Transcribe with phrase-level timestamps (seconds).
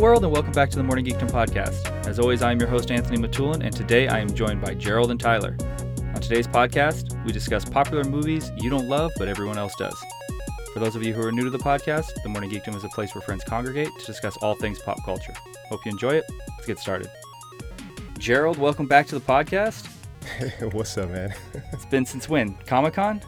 [0.00, 1.84] World, and welcome back to the Morning Geekdom podcast.
[2.06, 5.10] As always, I am your host, Anthony Matulin, and today I am joined by Gerald
[5.10, 5.54] and Tyler.
[6.14, 9.94] On today's podcast, we discuss popular movies you don't love, but everyone else does.
[10.72, 12.88] For those of you who are new to the podcast, the Morning Geekdom is a
[12.88, 15.34] place where friends congregate to discuss all things pop culture.
[15.68, 16.24] Hope you enjoy it.
[16.48, 17.10] Let's get started.
[18.18, 19.86] Gerald, welcome back to the podcast.
[20.72, 21.34] What's up, man?
[21.74, 22.54] It's been since when?
[22.64, 23.20] Comic Con?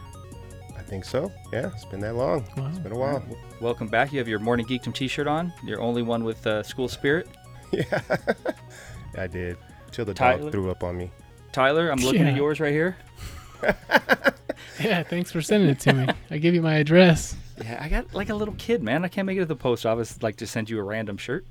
[0.92, 1.32] I think so.
[1.54, 2.46] Yeah, it's been that long.
[2.54, 2.68] Wow.
[2.68, 3.24] It's been a while.
[3.62, 4.12] Welcome back.
[4.12, 5.50] You have your Morning Geekdom t shirt on.
[5.64, 7.28] You're only one with uh, school spirit.
[7.72, 8.02] Yeah,
[9.16, 9.56] I did.
[9.90, 10.42] Till the Tyler?
[10.42, 11.10] dog threw up on me.
[11.50, 12.98] Tyler, I'm looking at yours right here.
[14.82, 16.06] Yeah, thanks for sending it to me.
[16.30, 17.36] I give you my address.
[17.62, 19.02] Yeah, I got like a little kid, man.
[19.04, 21.46] I can't make it to the post office like to send you a random shirt.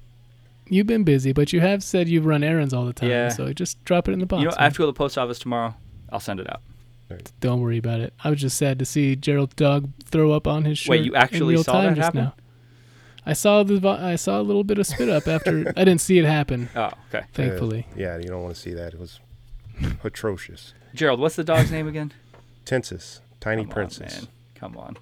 [0.67, 3.09] You've been busy, but you have said you run errands all the time.
[3.09, 3.29] Yeah.
[3.29, 4.41] So just drop it in the box.
[4.41, 4.63] you know, I man.
[4.65, 5.73] have to go to the post office tomorrow.
[6.11, 6.61] I'll send it out.
[7.39, 8.13] Don't worry about it.
[8.23, 10.89] I was just sad to see Gerald's dog throw up on his shirt.
[10.91, 12.23] Wait, you actually in real saw time that just happen?
[12.25, 12.33] Now.
[13.25, 16.17] I saw the I saw a little bit of spit up after I didn't see
[16.17, 16.69] it happen.
[16.75, 17.25] Oh, okay.
[17.33, 18.93] Thankfully, Uh, yeah, you don't want to see that.
[18.93, 19.19] It was
[20.03, 20.73] atrocious.
[20.93, 22.13] Gerald, what's the dog's name again?
[22.65, 24.15] Tensis, tiny Come on, princess.
[24.21, 24.27] man.
[24.55, 24.97] Come on.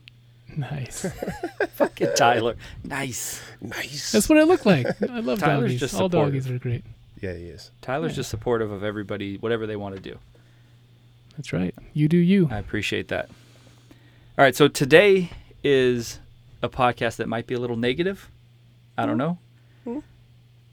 [0.55, 1.05] nice.
[1.75, 2.55] Fucking Tyler.
[2.83, 3.41] Nice.
[3.61, 4.11] Nice.
[4.11, 4.85] That's what it looked like.
[5.09, 5.79] I love Tyler's doggies.
[5.79, 6.33] just All supportive.
[6.43, 6.83] doggies are great.
[7.21, 7.71] yeah, he is.
[7.81, 8.17] Tyler's Yeah.
[8.17, 10.17] just supportive of everybody, whatever they want to do.
[11.39, 11.73] That's right.
[11.93, 12.49] You do you.
[12.51, 13.29] I appreciate that.
[14.37, 15.29] All right, so today
[15.63, 16.19] is
[16.61, 18.29] a podcast that might be a little negative.
[18.97, 19.37] I don't know.
[19.85, 19.99] Hmm.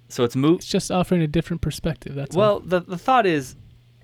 [0.09, 2.17] So it's mo- It's just offering a different perspective.
[2.17, 2.41] That's all.
[2.41, 3.55] Well, the the thought is,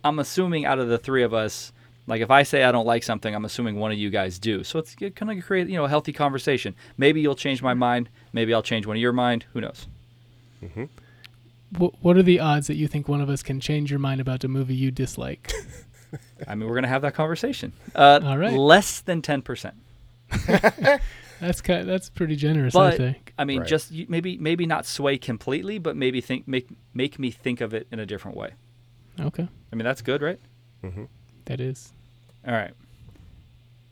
[0.04, 1.72] I'm assuming out of the three of us,
[2.06, 4.62] like if I say I don't like something, I'm assuming one of you guys do.
[4.62, 6.76] So it's going to create you know a healthy conversation.
[6.96, 8.08] Maybe you'll change my mind.
[8.32, 9.46] Maybe I'll change one of your mind.
[9.52, 9.88] Who knows?
[10.60, 10.84] hmm
[11.76, 14.20] Wh- what are the odds that you think one of us can change your mind
[14.20, 15.52] about a movie you dislike?
[16.48, 17.72] I mean, we're going to have that conversation.
[17.94, 18.52] Uh, All right.
[18.52, 19.74] Less than ten percent.
[21.40, 23.32] That's kind that's pretty generous, I But think.
[23.36, 23.68] I mean, Right.
[23.68, 27.88] just maybe maybe not sway completely, but maybe think make make me think of it
[27.90, 28.52] in a different way.
[29.18, 30.38] Okay, I mean, that's good, right?
[30.82, 31.04] hmm
[31.46, 31.92] that is.
[32.46, 32.72] All right.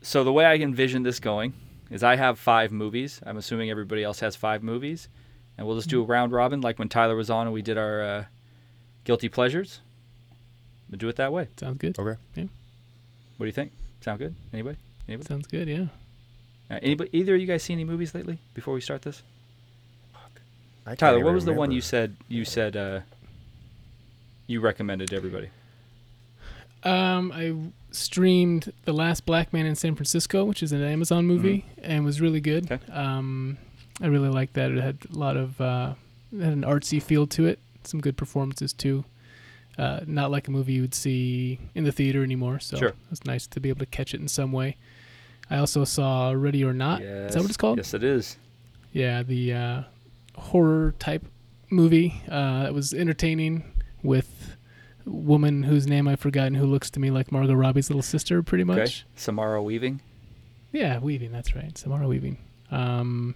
[0.01, 1.51] So the way I envision this going
[1.89, 3.19] is I have five movies.
[3.25, 5.09] I'm assuming everybody else has five movies,
[5.57, 7.77] and we'll just do a round robin like when Tyler was on and we did
[7.77, 8.25] our uh,
[9.03, 9.81] guilty pleasures.
[10.91, 11.47] We'll do it that way.
[11.57, 11.97] Sounds good.
[11.97, 12.19] Okay.
[12.35, 12.43] Yeah.
[13.37, 13.71] What do you think?
[14.01, 14.35] Sound good?
[14.53, 14.77] Anybody?
[15.07, 15.27] Anybody?
[15.27, 15.67] Sounds good.
[15.67, 15.85] Yeah.
[16.69, 17.09] Uh, anybody?
[17.13, 18.39] Either of you guys see any movies lately?
[18.53, 19.23] Before we start this,
[20.85, 23.01] I Tyler, what was the one you said you said uh,
[24.47, 25.49] you recommended to everybody?
[26.83, 27.55] Um, I
[27.91, 32.19] streamed The Last Black Man in San Francisco, which is an Amazon movie, and was
[32.19, 32.65] really good.
[32.65, 32.91] Mm-hmm.
[32.91, 32.93] Okay.
[32.93, 33.57] Um,
[34.01, 34.71] I really liked that.
[34.71, 35.93] It had a lot of uh,
[36.33, 37.59] it had an artsy feel to it.
[37.83, 39.05] Some good performances too.
[39.81, 42.59] Uh, not like a movie you would see in the theater anymore.
[42.59, 42.89] So Sure.
[42.89, 44.77] it was nice to be able to catch it in some way.
[45.49, 47.01] I also saw Ready or Not.
[47.01, 47.77] Is that what it's called?
[47.77, 48.37] Yes, it is.
[48.93, 49.83] Yeah, the uh,
[50.35, 51.25] horror type
[51.71, 52.21] movie.
[52.29, 53.63] Uh, it was entertaining
[54.03, 54.55] with
[55.05, 58.43] a woman whose name I've forgotten who looks to me like Margot Robbie's little sister,
[58.43, 58.77] pretty much.
[58.79, 58.93] Okay.
[59.15, 59.99] Samara Weaving.
[60.71, 61.31] Yeah, Weaving.
[61.31, 62.37] That's right, Samara Weaving.
[62.69, 63.33] Um,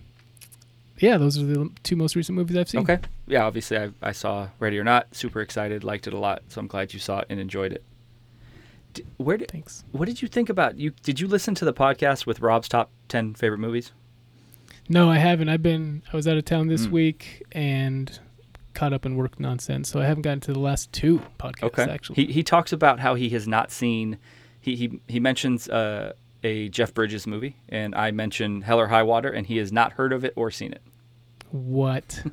[0.99, 2.81] yeah, those are the two most recent movies I've seen.
[2.81, 2.99] Okay.
[3.27, 5.13] Yeah, obviously I, I saw Ready or Not.
[5.15, 6.43] Super excited, liked it a lot.
[6.49, 7.83] So I'm glad you saw it and enjoyed it.
[8.93, 9.83] D- where did Thanks.
[9.91, 10.91] what did you think about you?
[11.03, 13.91] Did you listen to the podcast with Rob's top ten favorite movies?
[14.87, 15.49] No, I haven't.
[15.49, 16.03] I've been.
[16.13, 16.91] I was out of town this Mm.
[16.91, 18.19] week and
[18.73, 21.63] caught up in work nonsense, so I haven't gotten to the last two podcasts.
[21.63, 21.83] Okay.
[21.89, 24.17] Actually, He he talks about how he has not seen.
[24.61, 26.13] He he he mentions uh,
[26.45, 29.93] a Jeff Bridges movie, and I mentioned Hell or High Water, and he has not
[29.93, 30.81] heard of it or seen it.
[31.51, 32.23] what?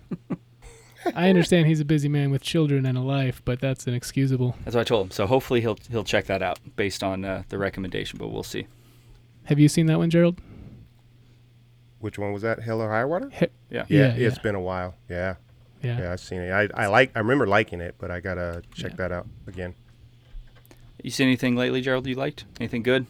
[1.16, 4.54] I understand he's a busy man with children and a life, but that's inexcusable.
[4.64, 5.10] That's what I told him.
[5.10, 8.68] So hopefully he'll he'll check that out based on uh, the recommendation, but we'll see.
[9.44, 10.38] Have you seen that one, Gerald?
[11.98, 12.60] Which one was that?
[12.60, 13.30] Hell or High Water?
[13.32, 13.46] Yeah.
[13.70, 14.42] Yeah, Yeah, it's yeah.
[14.42, 14.94] been a while.
[15.08, 15.34] Yeah,
[15.82, 15.98] Yeah.
[16.02, 16.52] yeah, I've seen it.
[16.52, 17.10] I, I like.
[17.16, 18.96] I remember liking it, but I gotta check Yeah.
[18.98, 19.74] that out again.
[21.02, 22.06] You seen anything lately, Gerald?
[22.06, 23.06] You liked anything good?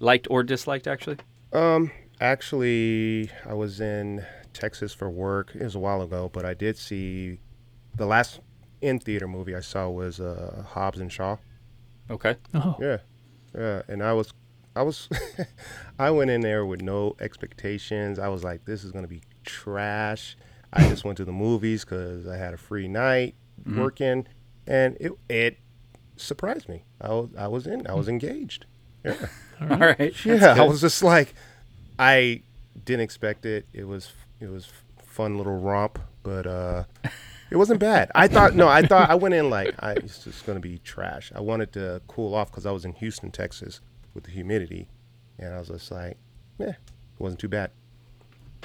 [0.00, 1.16] Liked or disliked, actually?
[1.52, 5.52] Um, actually, I was in Texas for work.
[5.54, 7.38] It was a while ago, but I did see
[7.96, 8.40] the last
[8.80, 11.36] in theater movie I saw was uh, Hobbs and Shaw.
[12.10, 12.36] Okay.
[12.54, 12.98] Oh, Yeah,
[13.56, 14.30] yeah, and I was,
[14.76, 15.08] I was,
[15.98, 18.18] I went in there with no expectations.
[18.18, 20.36] I was like, this is gonna be trash.
[20.72, 23.76] I just went to the movies because I had a free night Mhm.
[23.78, 24.26] working,
[24.66, 25.58] and it it
[26.16, 26.84] surprised me.
[27.00, 27.86] I was I was in.
[27.86, 28.66] I was engaged.
[29.04, 29.14] Yeah.
[29.60, 29.98] All All right.
[29.98, 30.14] right.
[30.24, 31.34] That's yeah, I was just like,
[31.98, 32.42] I
[32.84, 33.66] didn't expect it.
[33.72, 34.68] It was it was
[35.02, 36.84] fun little romp, but uh,
[37.50, 38.10] it wasn't bad.
[38.14, 41.32] I thought no, I thought I went in like I it's just gonna be trash.
[41.34, 43.80] I wanted to cool off because I was in Houston, Texas,
[44.12, 44.88] with the humidity,
[45.38, 46.16] and I was just like,
[46.58, 46.76] yeah, it
[47.18, 47.70] wasn't too bad.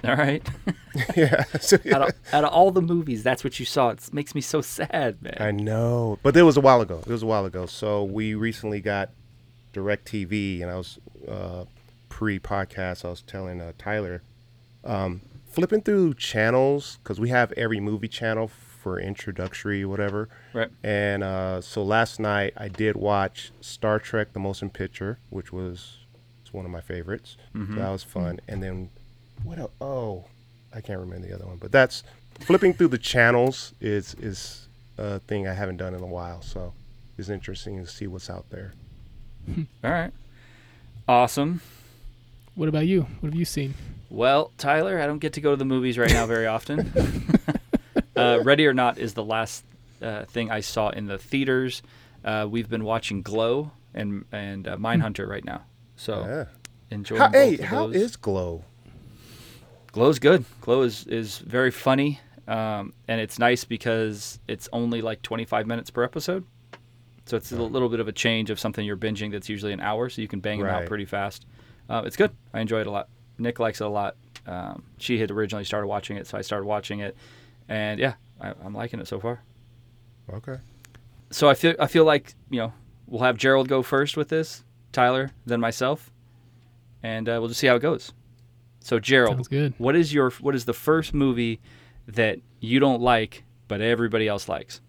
[0.04, 0.48] All right.
[1.16, 1.44] yeah.
[1.60, 3.90] So, out, of, out of all the movies, that's what you saw.
[3.90, 5.38] It makes me so sad, man.
[5.40, 7.00] I know, but it was a while ago.
[7.00, 7.66] It was a while ago.
[7.66, 9.10] So we recently got
[9.74, 11.66] DirecTV, and I was uh,
[12.10, 13.06] pre-podcast.
[13.06, 14.22] I was telling uh, Tyler,
[14.84, 20.30] um, flipping through channels because we have every movie channel for introductory, whatever.
[20.54, 20.70] Right.
[20.84, 25.98] And uh, so last night I did watch Star Trek: The Motion Picture, which was
[26.42, 27.38] it's one of my favorites.
[27.56, 27.76] Mhm.
[27.76, 28.40] So that was fun.
[28.48, 28.90] And then
[29.44, 29.60] what?
[29.60, 30.26] el oh,
[30.74, 32.04] I can't remember the other one, but that's
[32.40, 34.68] flipping through the channels is is
[34.98, 36.42] a thing I haven't done in a while.
[36.42, 36.74] So
[37.18, 38.74] it's interesting to see what's out there.
[39.84, 40.12] All right.
[41.08, 41.62] Awesome.
[42.56, 43.04] What about you?
[43.20, 43.74] What have you seen?
[44.10, 46.92] Well, Tyler, I don't get to go to the movies right now very often.
[48.16, 49.64] uh, Ready or Not is the last
[50.02, 51.82] uh, thing I saw in the theaters.
[52.24, 55.62] Uh, we've been watching Glow and and uh, Mindhunter right now,
[55.96, 56.46] so Yeah.
[56.92, 57.22] enjoying.
[57.22, 57.96] How, both hey, of how those.
[57.96, 58.64] is Glow?
[59.92, 60.46] Glow's good.
[60.62, 65.90] Glow is is very funny, um, and it's nice because it's only like 25 minutes
[65.90, 66.46] per episode.
[67.30, 69.80] So it's a little bit of a change of something you're binging that's usually an
[69.80, 70.88] hour, so you can bang them out Right.
[70.88, 71.46] pretty fast.
[71.88, 72.32] Uh, it's good.
[72.56, 73.08] I enjoy it a lot.
[73.38, 74.16] Nick likes it a lot.
[74.48, 77.16] Um, she had originally started watching it, so I started watching it,
[77.68, 79.44] and yeah, I, I'm liking it so far.
[80.34, 80.56] Okay.
[81.30, 82.74] So I feel I feel like you know
[83.06, 86.12] we'll have Gerald go first with this, Tyler, then myself,
[87.04, 88.12] and uh, we'll just see how it goes.
[88.80, 89.76] So Gerald, Sounds good.
[89.78, 91.60] what is your what is the first movie
[92.08, 94.82] that you don't like but everybody else likes?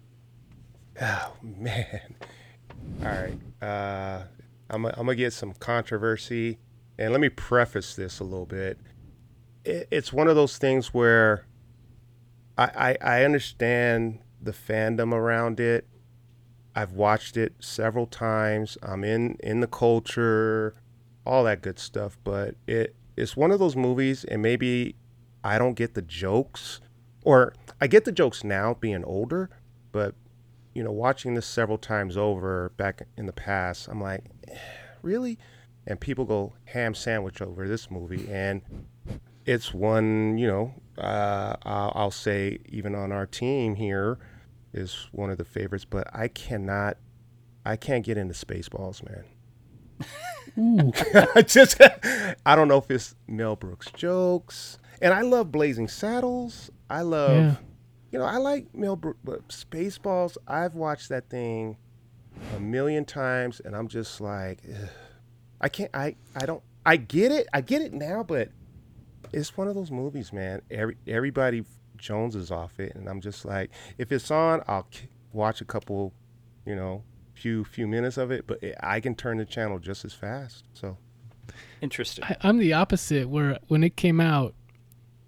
[1.01, 2.15] Oh man.
[3.03, 3.39] All right.
[3.63, 4.25] Uh,
[4.69, 6.59] I'm I'm gonna get some controversy,
[6.99, 8.79] and let me preface this a little bit.
[9.65, 11.47] It, it's one of those things where
[12.57, 15.87] I, I I understand the fandom around it.
[16.75, 18.79] I've watched it several times.
[18.83, 20.75] I'm in in the culture,
[21.27, 22.17] all that good stuff.
[22.23, 24.95] But it it's one of those movies, and maybe
[25.43, 26.81] I don't get the jokes,
[27.25, 29.51] or I get the jokes now, being older.
[29.93, 30.15] But
[30.75, 34.56] you know, watching this several times over back in the past, I'm like, "Eh,
[35.02, 35.38] really?
[35.87, 38.61] And people go ham sandwich over this movie, and
[39.46, 44.19] it's one, you know, uh, I'll, I'll say even on our team here
[44.72, 46.99] is one of the favorites, but I cannot,
[47.64, 49.25] I can't get into Spaceballs, man.
[50.58, 50.93] Ooh,
[51.34, 51.81] I just,
[52.44, 56.70] I don't know if it's Mel Brooks jokes, and I love Blazing Saddles.
[56.88, 57.58] I love.
[58.11, 61.77] You know, I like Mel Brooks, but Spaceballs, I've watched that thing
[62.57, 64.89] a million times, and I'm just like, ugh.
[65.61, 68.49] I can't, I, I don't, I get it, I get it now, but
[69.33, 70.62] it's one of those movies, man.
[70.71, 71.65] Every everybody
[71.99, 75.67] Jones is off it, and I'm just like, if it's on, I'll k- watch a
[75.67, 76.15] couple,
[76.65, 77.05] you know,
[77.35, 80.65] few few minutes of it, but it, I can turn the channel just as fast.
[80.73, 80.97] So
[81.83, 82.25] Interesting.
[82.25, 83.29] I, I'm the opposite.
[83.29, 84.55] Where when it came out,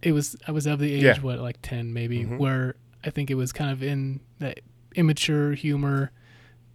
[0.03, 1.19] it was I was of the age Yeah.
[1.21, 2.39] what like ten maybe, Mhm.
[2.39, 4.61] where I think it was kind of in that
[4.95, 6.11] immature humor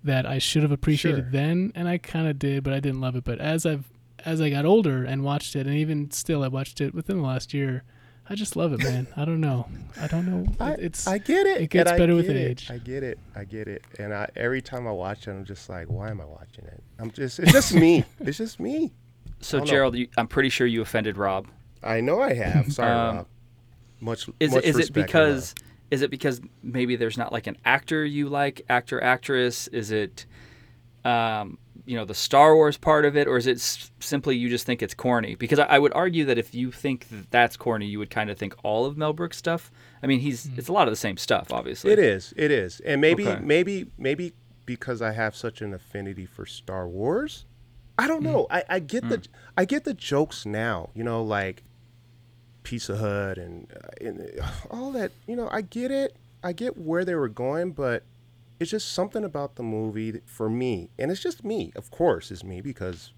[0.04, 1.32] that I should have appreciated Sure.
[1.32, 3.24] then, and I kind of did, but I didn't love it.
[3.24, 3.86] But as I've
[4.26, 7.24] as I got older and watched it, and even still I watched it within the
[7.24, 7.84] last year,
[8.30, 9.08] I just love it, man.
[9.16, 9.68] I don't know.
[10.02, 10.46] I don't know.
[10.60, 11.62] I, It- it's I get it.
[11.62, 12.36] it gets and I better with it.
[12.36, 12.70] age.
[12.72, 13.20] I get it.
[13.36, 13.84] I get it.
[14.00, 16.84] And I, every time I watch it, I'm just like, why am I watching it?
[17.00, 18.04] I'm just, it's just me.
[18.20, 18.92] It's just me.
[19.40, 19.64] So.
[19.64, 21.48] Gerald, you, I'm pretty sure you offended Rob.
[21.84, 22.72] I know I have.
[22.74, 23.28] Sorry, Um, Rob.
[24.00, 24.30] Much.
[24.40, 25.56] Is much is it respect and because
[25.90, 29.68] is it because maybe there's not like an actor you like, actor actress?
[29.70, 30.26] Is it
[31.06, 34.50] um, you know the Star Wars part of it, or is it s- simply you
[34.50, 35.36] just think it's corny?
[35.36, 38.30] Because I, I would argue that if you think that that's corny, you would kind
[38.30, 39.72] of think all of Mel Brooks stuff.
[40.04, 41.92] I mean, he's it's a lot of the same stuff, obviously.
[41.92, 42.34] It is.
[42.38, 42.80] It is.
[42.82, 43.40] And maybe, Okay.
[43.44, 44.34] maybe, maybe
[44.66, 47.46] because I have such an affinity for Star Wars,
[47.98, 48.46] I don't know.
[48.52, 49.24] I, I get the,
[49.58, 50.90] I get the jokes now.
[50.94, 51.64] You know, like
[52.68, 55.12] Pizza Hut and, uh, and uh, all that.
[55.26, 56.16] You know, I get it.
[56.44, 58.04] I get where they were going, but
[58.60, 61.72] it's just something about the movie that, for me, and it's just me.
[61.78, 63.14] Of course, it's me because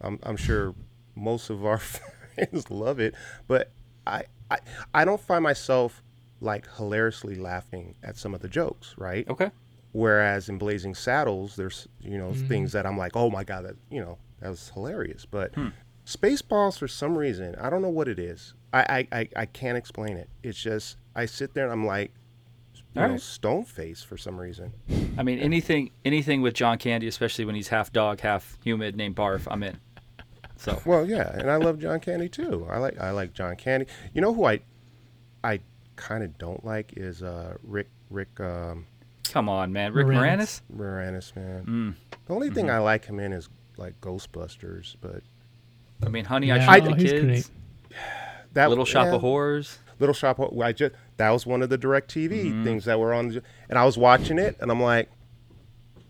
[0.00, 0.74] I'm, I'm sure
[1.14, 1.78] most of our
[2.36, 3.14] fans love it,
[3.46, 3.70] but
[4.06, 4.58] I, I,
[4.94, 6.02] I don't find myself
[6.40, 9.28] like hilariously laughing at some of the jokes, right?
[9.28, 9.50] Okay.
[9.92, 12.48] Whereas in Blazing Saddles, there's you know Mhm.
[12.48, 15.26] things that I'm like, oh my god, that you know that was hilarious.
[15.26, 15.68] But Hmm.
[16.06, 18.54] Spaceballs, for some reason, I don't know what it is.
[18.72, 20.28] I I, I, I can't explain it.
[20.42, 22.12] It's just I sit there and I'm like,
[22.74, 23.20] you know, Alright.
[23.20, 24.72] stone face for some reason.
[25.16, 29.16] I mean, anything anything with John Candy, especially when he's half dog, half humid, named
[29.16, 29.78] Barf, I'm in.
[30.56, 32.66] So Well, yeah, and I love John Candy too.
[32.70, 33.86] I like I like John Candy.
[34.12, 34.60] You know who I
[35.42, 35.60] I
[35.96, 38.86] kind of don't like is uh Rick Rick um
[39.24, 40.60] come on, man, Rick Moranis.
[40.76, 41.32] Moranis.
[41.32, 41.64] Moranis, man.
[41.66, 42.16] Mm.
[42.26, 42.74] The only thing Mhm.
[42.74, 45.22] I like him in is like Ghostbusters, but
[46.04, 47.24] I mean, Honey, Yeah, I Shrunk oh, the Kids.
[47.90, 47.98] great.
[48.54, 49.78] that Little Shop yeah, of Horrors.
[50.00, 50.38] Little Shop.
[50.40, 52.64] of- I just that was one of the DirecTV Mm-hmm.
[52.64, 55.08] things that were on, the, and I was watching it, and I'm like,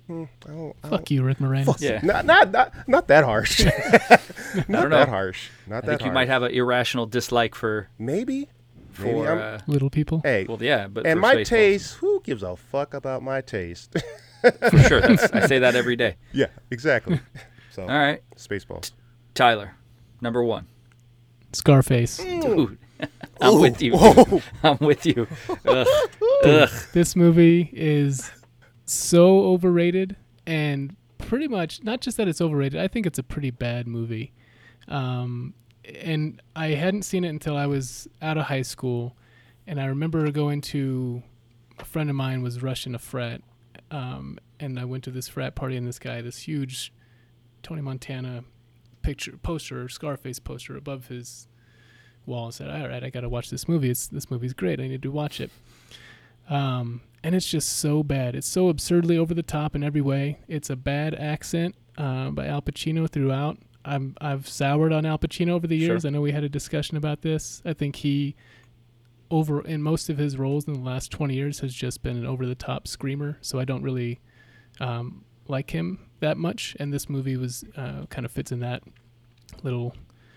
[0.06, 1.66] hmm, I don't, I Fuck you, Rick Moranis.
[1.66, 2.00] don't- Yeah.
[2.02, 3.64] not not not not that harsh.
[4.68, 4.98] not don't know.
[4.98, 5.48] that harsh.
[5.66, 8.48] Not I that think you might have an irrational dislike for maybe.
[8.98, 10.20] Maybe for I'm- uh, Little people.
[10.22, 11.94] hey, well, yeah, but and my taste.
[11.96, 13.92] Who gives a fuck about my taste?
[14.70, 15.00] for sure.
[15.00, 16.16] That's, I say that every day.
[16.32, 17.18] yeah, exactly.
[17.72, 18.92] So All right, Spaceballs.
[19.34, 19.74] Tyler,
[20.24, 20.66] number one.
[21.52, 22.16] Scarface.
[22.16, 22.78] Dude,
[23.40, 23.92] I'm with you.
[23.96, 24.42] Whoa.
[24.64, 25.28] I'm with you.
[25.66, 25.86] Ugh.
[26.44, 26.70] Ugh.
[26.92, 28.28] This movie is
[28.86, 30.16] so overrated
[30.46, 32.80] and pretty much not just that it's overrated.
[32.80, 34.32] I think it's a pretty bad movie.
[34.88, 35.54] Um,
[36.02, 39.16] and I hadn't seen it until I was out of high school,
[39.66, 41.22] and I remember going to
[41.78, 43.42] a friend of mine was rushing a frat,
[43.90, 46.92] um, and I went to this frat party, and this guy, this huge
[47.62, 48.44] Tony Montana
[49.04, 51.46] picture poster, Scarface poster above his
[52.26, 53.90] wall, and said, "All right, I got to watch this movie.
[53.90, 54.80] It's this movie's great.
[54.80, 55.50] I need to watch it."
[56.48, 58.34] Um, and it's just so bad.
[58.34, 60.40] It's so absurdly over the top in every way.
[60.48, 63.58] It's a bad accent uh, by Al Pacino throughout.
[63.84, 66.02] I'm I've soured on Al Pacino over the years.
[66.02, 66.08] Sure.
[66.08, 67.62] I know we had a discussion about this.
[67.64, 68.34] I think he
[69.30, 72.26] over in most of his roles in the last 20 years has just been an
[72.26, 73.38] over the top screamer.
[73.40, 74.20] So I don't really
[74.80, 76.76] um, like him that much.
[76.80, 78.82] And this movie was uh, kind of fits in that
[79.62, 79.94] little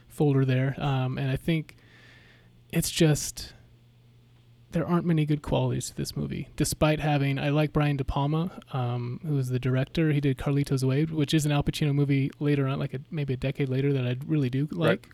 [0.08, 0.76] folder there.
[0.78, 1.78] Um, and I think
[2.72, 3.54] it's just
[4.72, 7.40] there aren't many good qualities to this movie, despite having.
[7.40, 10.12] I like Brian De Palma, um, who was the director.
[10.12, 13.34] He did Carlitos Way, which is an Al Pacino movie later on, like a, maybe
[13.34, 15.08] a decade later, that I really do like.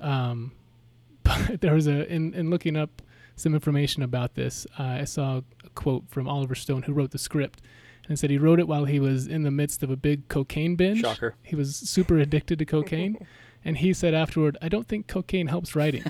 [0.00, 0.52] Um,
[1.22, 3.02] but there was a in, in looking up
[3.36, 7.18] some information about this, uh, I saw a quote from Oliver Stone, who wrote the
[7.18, 7.60] script,
[8.10, 10.74] and said he wrote it while he was in the midst of a big cocaine
[10.74, 11.00] binge.
[11.00, 11.36] Shocker.
[11.44, 13.16] He was super addicted to cocaine.
[13.62, 16.02] And he said afterward, I don't think cocaine helps writing.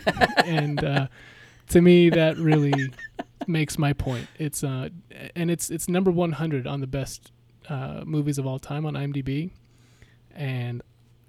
[0.44, 1.08] and uh,
[1.70, 2.92] to me, that really
[3.48, 4.28] makes my point.
[4.38, 4.90] It's uh,
[5.34, 7.32] and it's it's number 100 on the best
[7.68, 9.50] uh, movies of all time on IMDb,
[10.32, 10.80] and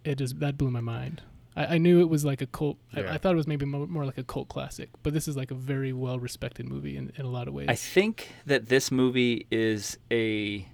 [0.04, 1.24] it just that blew my mind.
[1.56, 2.78] I, I knew it was like a cult.
[2.94, 3.14] I, Yeah.
[3.14, 5.52] I thought it was maybe more, more like a cult classic, but this is like
[5.52, 7.68] a very well respected movie in, in a lot of ways.
[7.70, 10.68] I think that this movie is a.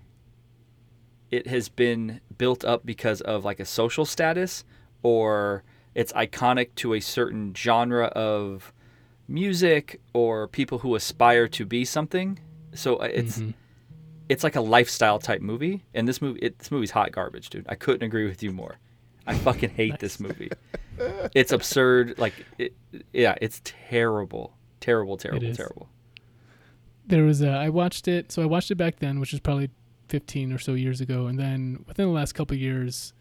[1.29, 4.63] It has been built up because of like a social status,
[5.03, 8.71] or it's iconic to a certain genre of
[9.27, 12.39] music, or people who aspire to be something.
[12.73, 13.53] So uh, it's Mhm.
[14.29, 17.65] it's like a lifestyle type movie, and this movie it, this movie's hot garbage, dude.
[17.67, 18.77] I couldn't agree with you more.
[19.27, 20.49] I fucking hate this movie.
[21.35, 22.17] It's absurd.
[22.17, 22.73] Like, it,
[23.13, 25.89] yeah, it's terrible, terrible, terrible, terrible.
[27.05, 29.69] there was a I watched it so I watched it back then which was probably
[30.09, 33.13] 15 or so years ago and then within the last couple of years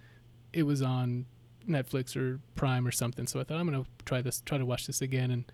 [0.52, 1.26] it was on
[1.68, 4.64] Netflix or Prime or something so I thought I'm going to try this try to
[4.66, 5.52] watch this again and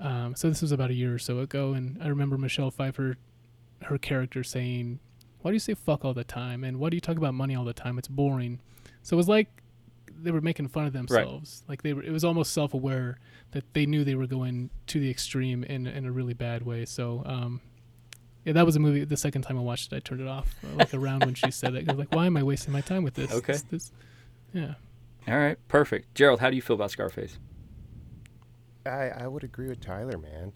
[0.00, 3.16] um, so this was about a year or so ago and I remember Michelle Pfeiffer
[3.84, 4.98] her character saying
[5.40, 7.54] why do you say fuck all the time and why do you talk about money
[7.54, 8.60] all the time it's boring
[9.02, 9.48] so it was like
[10.22, 13.18] they were making fun of themselves like they were it was almost self-aware
[13.52, 16.84] that they knew they were going to the extreme in in a really bad way
[16.84, 17.60] so um
[18.46, 19.04] yeah, that was a movie.
[19.06, 20.54] The second time I watched it, I turned it off.
[20.62, 22.82] uh, Like around when she said it, I was like, "Why am I wasting my
[22.82, 23.54] time with this?" Okay.
[23.54, 23.92] This- this-
[24.52, 24.74] yeah.
[25.26, 26.14] All right, perfect.
[26.14, 27.38] Gerald, how do you feel about Scarface?
[28.84, 30.52] I, I would agree with Tyler, man.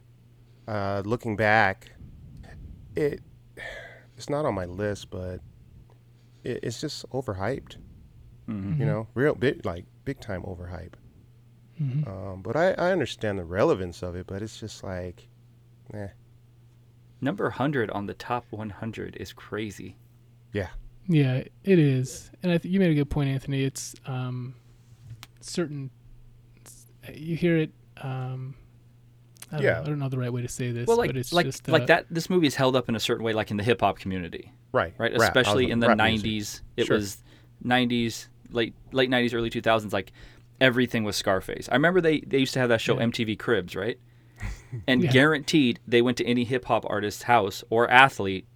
[0.66, 1.92] Uh, looking back,
[2.94, 3.22] it
[4.18, 5.40] it's not on my list, but
[6.44, 7.76] it, it's just overhyped.
[8.48, 8.78] Mhm.
[8.78, 10.94] You know, real big like big time overhype.
[11.80, 12.08] Mhm.
[12.08, 15.28] Um, but I, I understand the relevance of it, but it's just like,
[15.94, 16.08] eh,
[17.20, 19.96] Number 100 on the top 100 is crazy.
[20.52, 20.68] yeah,
[21.08, 23.62] Yeah, it is, and I th- you made a good point, Anthony.
[23.64, 24.54] It's um,
[25.40, 25.90] certain.
[27.12, 27.70] You hear it.
[28.00, 28.54] Um,
[29.50, 29.72] I don't Yeah.
[29.74, 31.46] know, I don't know the right way to say this, Well, like but it's like
[31.46, 32.06] just like uh, that.
[32.10, 34.52] This movie is held up in a certain way, like in the hip hop community,
[34.72, 35.12] right, right?
[35.12, 36.22] Rap, Especially like, in the '90s.
[36.22, 36.62] music.
[36.76, 36.96] It Sure.
[36.96, 37.18] was
[37.64, 39.92] '90s, late late '90s, early 2000s.
[39.92, 40.12] Like
[40.60, 41.68] everything was Scarface.
[41.70, 43.06] I remember they they used to have that show Yeah.
[43.06, 43.98] MTV Cribs, right?
[44.86, 45.10] And Yeah.
[45.10, 48.46] guaranteed, they went to any hip hop artist's house or athlete,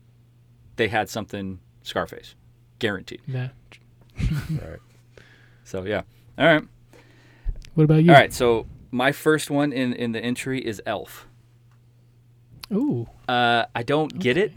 [0.77, 2.35] they had something Scarface,
[2.79, 3.23] guaranteed.
[3.27, 3.49] Yeah.
[4.51, 4.79] right.
[5.65, 6.03] So yeah.
[6.39, 6.65] All right.
[7.75, 8.11] What about you?
[8.13, 8.33] All right.
[8.33, 11.27] So my first one in in the entry is Elf.
[12.73, 13.09] Ooh.
[13.29, 14.53] Uh, I don't get it.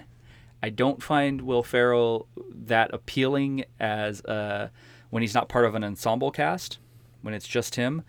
[0.64, 4.70] I don't find Will Ferrell that appealing as uh,
[5.10, 6.80] when he's not part of an ensemble cast,
[7.22, 8.04] when it's just him.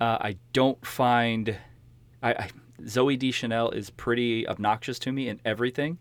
[0.00, 1.56] Uh, I don't find
[2.22, 2.50] I, I
[2.82, 5.98] Zooey Deschanel is pretty obnoxious to me in everything,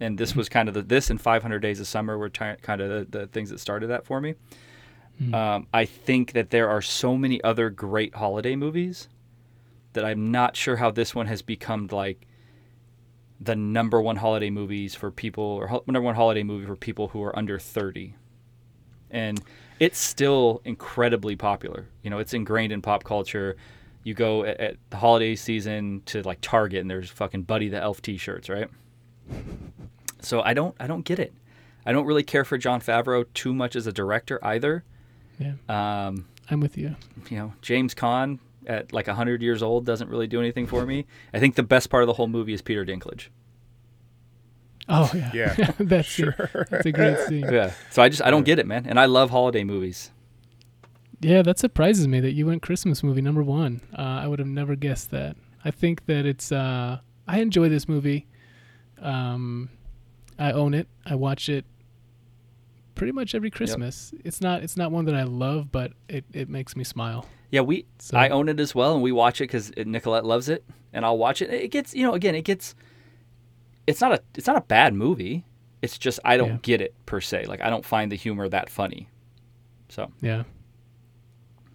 [0.00, 2.80] and this was kind of the this and 500 Days of Summer were ti kind
[2.80, 4.34] of the, the things that started that for me.
[5.32, 9.08] Um, I think that there are so many other great holiday movies
[9.94, 12.26] that I'm not sure how this one has become like
[13.40, 17.08] the number one holiday movies for people or ho- number one holiday movie for people
[17.08, 18.14] who are under 30.
[19.10, 19.40] And
[19.80, 21.86] it's still incredibly popular.
[22.02, 23.56] You know, it's ingrained in pop culture.
[24.04, 27.80] You go at, at the holiday season to like Target and there's fucking Buddy the
[27.80, 28.68] Elf t-shirts, right?
[30.20, 31.34] So I don't I don't get it.
[31.84, 34.84] I don't really care for Jon Favreau too much as a director either.
[35.38, 36.96] Yeah, Um, I'm with you.
[37.28, 41.06] you know, James Caan at like 100 years old doesn't really do anything for me.
[41.34, 43.28] I think the best part of the whole movie is Peter Dinklage.
[44.88, 46.34] Oh yeah, Yeah, that's sure.
[46.70, 47.46] That's a great scene.
[47.52, 47.72] Yeah.
[47.90, 48.86] So I just I don't get it, man.
[48.86, 50.10] And I love holiday movies.
[51.20, 53.80] Yeah, that surprises me that you went Christmas movie number one.
[53.96, 55.36] Uh, I would have never guessed that.
[55.64, 56.52] I think that it's.
[56.52, 58.26] Uh, I enjoy this movie.
[59.00, 59.70] Um,
[60.38, 60.88] I own it.
[61.04, 61.64] I watch it
[62.94, 64.12] pretty much every Christmas.
[64.24, 64.62] It's not.
[64.62, 67.26] It's not one that I love, but it, it makes me smile.
[67.50, 70.48] Yeah, we So I own it as well, and we watch it because Nicolette loves
[70.48, 71.50] it, and I'll watch it.
[71.50, 72.74] It gets you know again, it gets.
[73.86, 75.44] It's not a it's not a bad movie.
[75.82, 76.58] It's just I don't Yeah.
[76.62, 77.44] get it per se.
[77.46, 79.08] Like I don't find the humor that funny.
[79.88, 80.42] So yeah,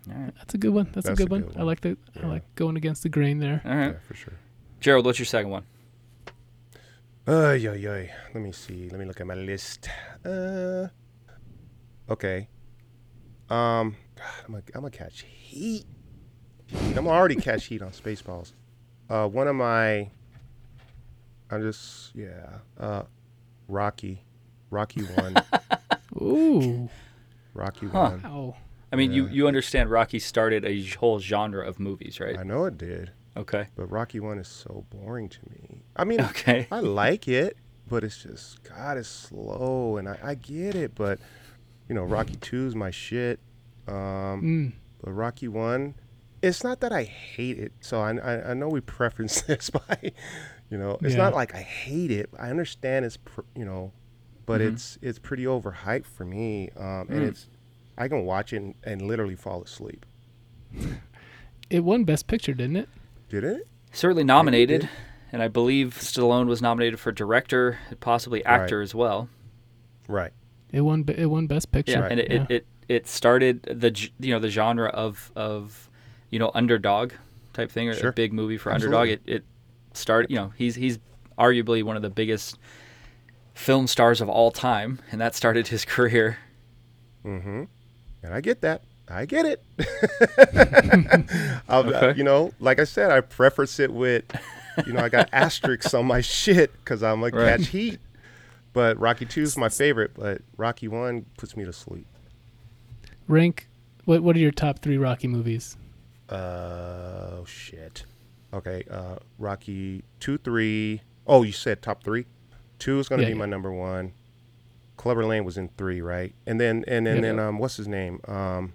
[0.09, 0.89] all right, that's a good one.
[0.93, 1.53] That's, That's a a good one.
[1.57, 1.97] I like the.
[2.15, 2.23] Yeah.
[2.23, 3.61] I like going against the grain there.
[3.63, 3.87] all right.
[3.93, 4.33] Yeah, for sure.
[4.81, 5.63] Gerald, what's your second one?
[7.27, 8.07] Uh, yo, yo.
[8.33, 8.89] Let me see.
[8.89, 9.87] Let me look at my list.
[10.25, 10.87] Uh,
[12.09, 12.47] okay.
[13.49, 15.85] Um, God, I'm gonna, I'm gonna catch heat.
[16.95, 18.53] I'm already catch heat on Spaceballs.
[19.09, 20.09] Uh, one of my,
[21.51, 22.59] I'm just yeah.
[22.79, 23.03] Uh,
[23.67, 24.23] Rocky,
[24.69, 25.43] Rocky one,
[26.21, 26.89] Ooh,
[27.53, 28.09] Rocky Huh.
[28.09, 28.21] one.
[28.23, 28.55] wow.
[28.91, 29.31] I mean, you Yeah.
[29.31, 32.37] you understand Rocky started a whole genre of movies, right?
[32.37, 33.67] I know it did, Okay.
[33.75, 35.83] but Rocky one is so boring to me.
[35.95, 36.67] I mean, Okay.
[36.71, 37.55] I like it,
[37.87, 41.19] but it's just God, it's slow, and I, I get it, but
[41.87, 43.39] you know, Rocky two is my shit.
[43.87, 44.71] Um, Mm.
[45.01, 45.95] but Rocky one,
[46.41, 47.71] it's not that I hate it.
[47.79, 50.11] So I I, I know we preference this by,
[50.71, 51.17] you know, it's Yeah.
[51.23, 52.29] not like I hate it.
[52.39, 53.91] I understand it's pr- you know,
[54.47, 54.73] but Mhm.
[54.73, 56.69] it's it's pretty overhyped for me.
[56.75, 57.27] Um, and Mm.
[57.27, 57.47] it's
[57.97, 60.05] I can watch it and, and literally fall asleep.
[61.69, 62.89] It won Best Picture, didn't it?
[63.29, 63.65] Did it?
[63.93, 64.89] Certainly nominated,
[65.31, 68.59] and I believe Stallone was nominated for director, possibly Right.
[68.61, 69.29] actor as well.
[70.07, 70.33] Right.
[70.73, 71.05] It won.
[71.07, 71.93] It won Best Picture.
[71.99, 72.41] Yeah, and it, yeah.
[72.43, 75.89] it, it it started the you know the genre of of
[76.29, 77.13] you know underdog
[77.53, 78.97] type thing or a big movie for Absolutely.
[78.97, 79.19] underdog.
[79.27, 79.43] It it
[79.93, 80.99] started you know he's he's
[81.37, 82.57] arguably one of the biggest
[83.53, 86.37] film stars of all time, and that started his career.
[87.25, 87.63] Mm-hmm.
[88.23, 88.83] And I get that.
[89.09, 89.63] I get it.
[91.67, 92.17] I'll, Okay.
[92.17, 94.23] You know, like I said, I preference it with,
[94.85, 97.57] you know, I got asterisks on my shit because I'm like Right.
[97.59, 97.99] catch heat.
[98.73, 102.07] But Rocky Two is my favorite, but Rocky One puts me to sleep.
[103.27, 103.67] Rank.
[104.05, 105.75] What What are your top three Rocky movies?
[106.29, 106.35] Uh,
[107.33, 108.05] oh shit.
[108.53, 111.01] Okay, uh, Rocky two, three.
[111.25, 112.25] Oh, you said top three.
[112.79, 113.39] Two is gonna Yeah, be yeah.
[113.39, 114.13] my number one.
[114.97, 116.33] Clubber Lang was in three, right?
[116.45, 117.21] And then and then, Yeah.
[117.21, 118.19] then um, what's his name?
[118.27, 118.73] Um,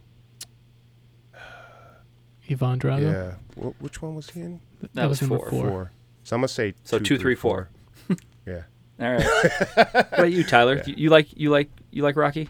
[2.50, 3.00] Ivan Drago.
[3.00, 3.62] yeah.
[3.62, 4.60] Wh- which one was he in?
[4.80, 5.68] Th- That was number four.
[5.68, 5.92] Four.
[6.24, 7.68] So I'm gonna say So two, three, four.
[8.46, 8.62] Yeah.
[9.00, 9.24] All right.
[9.74, 10.76] what about you, Tyler?
[10.76, 10.82] Yeah.
[10.86, 12.48] You, you like you like you like Rocky?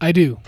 [0.00, 0.38] I do.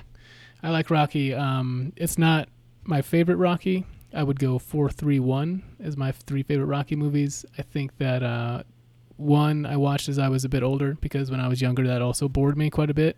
[0.62, 1.34] I like Rocky.
[1.34, 2.48] Um, it's not
[2.84, 3.86] my favorite Rocky.
[4.14, 7.44] I would go four, three, one as my three favorite Rocky movies.
[7.58, 8.62] I think that uh,
[9.16, 12.02] one I watched as I was a bit older because when I was younger that
[12.02, 13.16] also bored me quite a bit.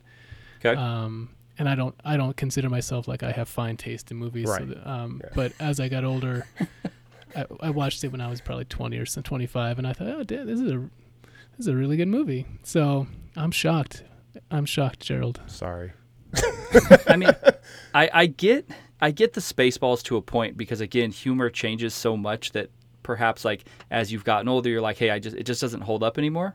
[0.64, 0.78] Okay.
[0.78, 4.46] Um, and I don't I don't consider myself like I have fine taste in movies.
[4.48, 4.68] so Right.
[4.68, 5.30] that, um, Yeah.
[5.34, 6.46] But as I got older,
[7.36, 9.92] I, I watched it when I was probably twenty or so, twenty five, and I
[9.92, 12.46] thought, oh, damn, this is a this is a really good movie.
[12.62, 14.04] So I'm shocked.
[14.50, 15.40] I'm shocked, Gerald.
[15.46, 15.92] Sorry.
[17.06, 17.30] I mean,
[17.94, 18.66] I, I get
[19.02, 22.70] I get the Spaceballs to a point because again, humor changes so much that
[23.02, 26.02] perhaps like as you've gotten older, you're like, hey, I just it just doesn't hold
[26.02, 26.54] up anymore.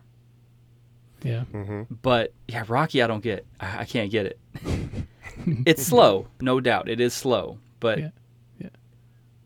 [1.22, 1.44] Yeah.
[1.52, 1.94] Mm-hmm.
[2.02, 3.46] But yeah, Rocky, I don't get.
[3.60, 4.38] I, I can't get it.
[5.66, 6.88] it's slow, no doubt.
[6.88, 8.10] It is slow, but Yeah,
[8.58, 8.68] yeah.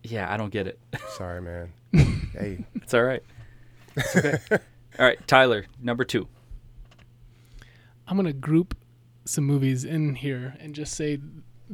[0.05, 0.79] yeah, I don't get it.
[1.17, 1.73] Sorry, man.
[2.38, 3.23] hey, It's all right.
[3.97, 4.38] It's okay.
[4.99, 6.29] all right, Tyler, number two.
[8.07, 8.77] I'm gonna group
[9.25, 11.19] some movies in here and just say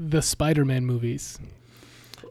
[0.01, 1.39] the Spider-Man movies.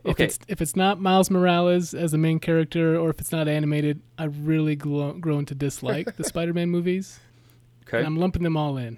[0.06, 0.24] If Okay.
[0.26, 4.02] it's if it's not Miles Morales as the main character, or if it's not animated,
[4.18, 7.20] I've really glo- grown to dislike the Spider-Man movies.
[7.88, 7.98] Okay.
[7.98, 8.98] And I'm lumping them all in.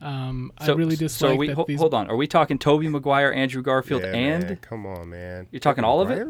[0.00, 1.80] Um, so, I really so dislike are we, that ho- these.
[1.80, 2.08] hold on.
[2.08, 5.48] Are we talking Tobey Maguire, Andrew Garfield, yeah, and man, come on, man.
[5.50, 6.26] You're talking all of it?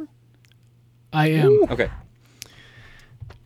[1.13, 1.91] I am, okay?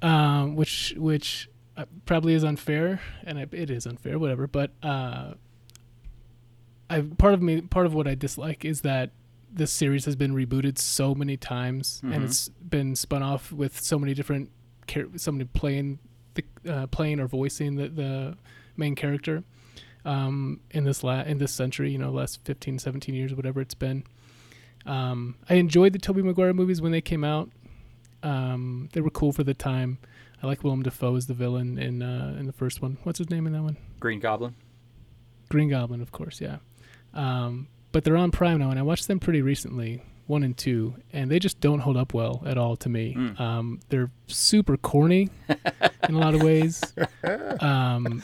[0.01, 4.47] um, which which uh, probably is unfair, and I, it is unfair, whatever.
[4.47, 5.35] But uh,
[6.97, 9.11] I part of me part of what I dislike is that
[9.55, 12.15] this series has been rebooted so many times, Mhm.
[12.15, 14.51] and it's been spun off with so many different
[14.87, 15.99] char- somebody playing
[16.35, 18.37] the uh, playing or voicing the, the
[18.77, 19.45] main character
[20.05, 21.91] um, in this la- in this century.
[21.93, 24.05] You know, last 15, 17 years, whatever it's been.
[24.87, 27.51] Um, I enjoyed the Tobey Maguire movies when they came out.
[28.23, 29.99] Um, they were cool for the time.
[30.43, 32.97] I like Willem Dafoe as the villain in uh, in the first one.
[33.05, 33.77] What's his name in that one?
[34.01, 34.55] Green Goblin.
[35.51, 36.59] Green Goblin, of course, yeah.
[37.15, 40.95] Um, but they're on Prime now, and I watched them pretty recently, one and two,
[41.13, 43.15] and they just don't hold up well at all to me.
[43.15, 43.39] Mm.
[43.41, 45.29] Um, they're super corny
[46.09, 46.83] in a lot of ways,
[47.61, 48.23] um,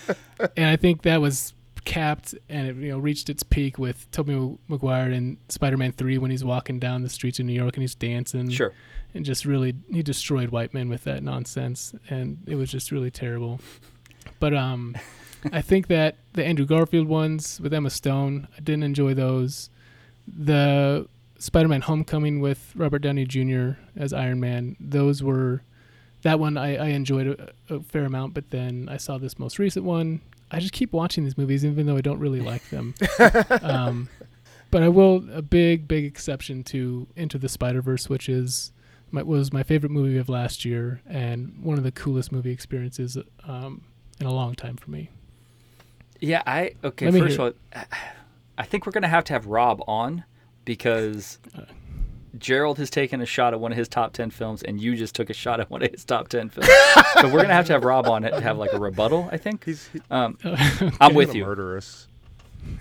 [0.57, 1.53] and I think that was
[1.85, 6.31] capped and it you know reached its peak with Tobey Maguire in Spider-Man Three when
[6.31, 8.75] he's walking down the streets of New York and he's dancing Sure.
[9.15, 13.11] and just really he destroyed white men with that nonsense and it was just really
[13.11, 13.59] terrible
[14.39, 14.97] but um
[15.53, 19.71] i think that the andrew garfield ones with emma stone i didn't enjoy those.
[20.27, 25.63] The spider-man homecoming with robert downey jr as iron man those were
[26.23, 29.59] that one i, I enjoyed a, a fair amount but then i saw this most
[29.59, 30.21] recent one.
[30.51, 32.95] I just keep watching these movies even though i don't really like them.
[33.63, 34.09] Um,
[34.71, 38.73] but i will a big big exception to into the spider-verse which is
[39.11, 43.17] my, was my favorite movie of last year and one of the coolest movie experiences
[43.45, 43.83] um,
[44.21, 45.11] in a long time for me.
[46.21, 47.11] Yeah, I okay.
[47.11, 47.41] Let First of
[47.75, 47.83] all,
[48.57, 50.25] I think we're gonna have to have Rob on
[50.65, 51.63] because Uh.
[52.37, 55.15] Gerald has taken a shot at one of his top ten films, and you just
[55.15, 56.69] took a shot at one of his top ten films.
[57.21, 59.29] so we're gonna have to have Rob on it to have like a rebuttal.
[59.33, 59.65] I think.
[59.65, 60.39] He's, he's Um,
[61.01, 61.45] I'm with you.
[61.45, 62.07] Murder us.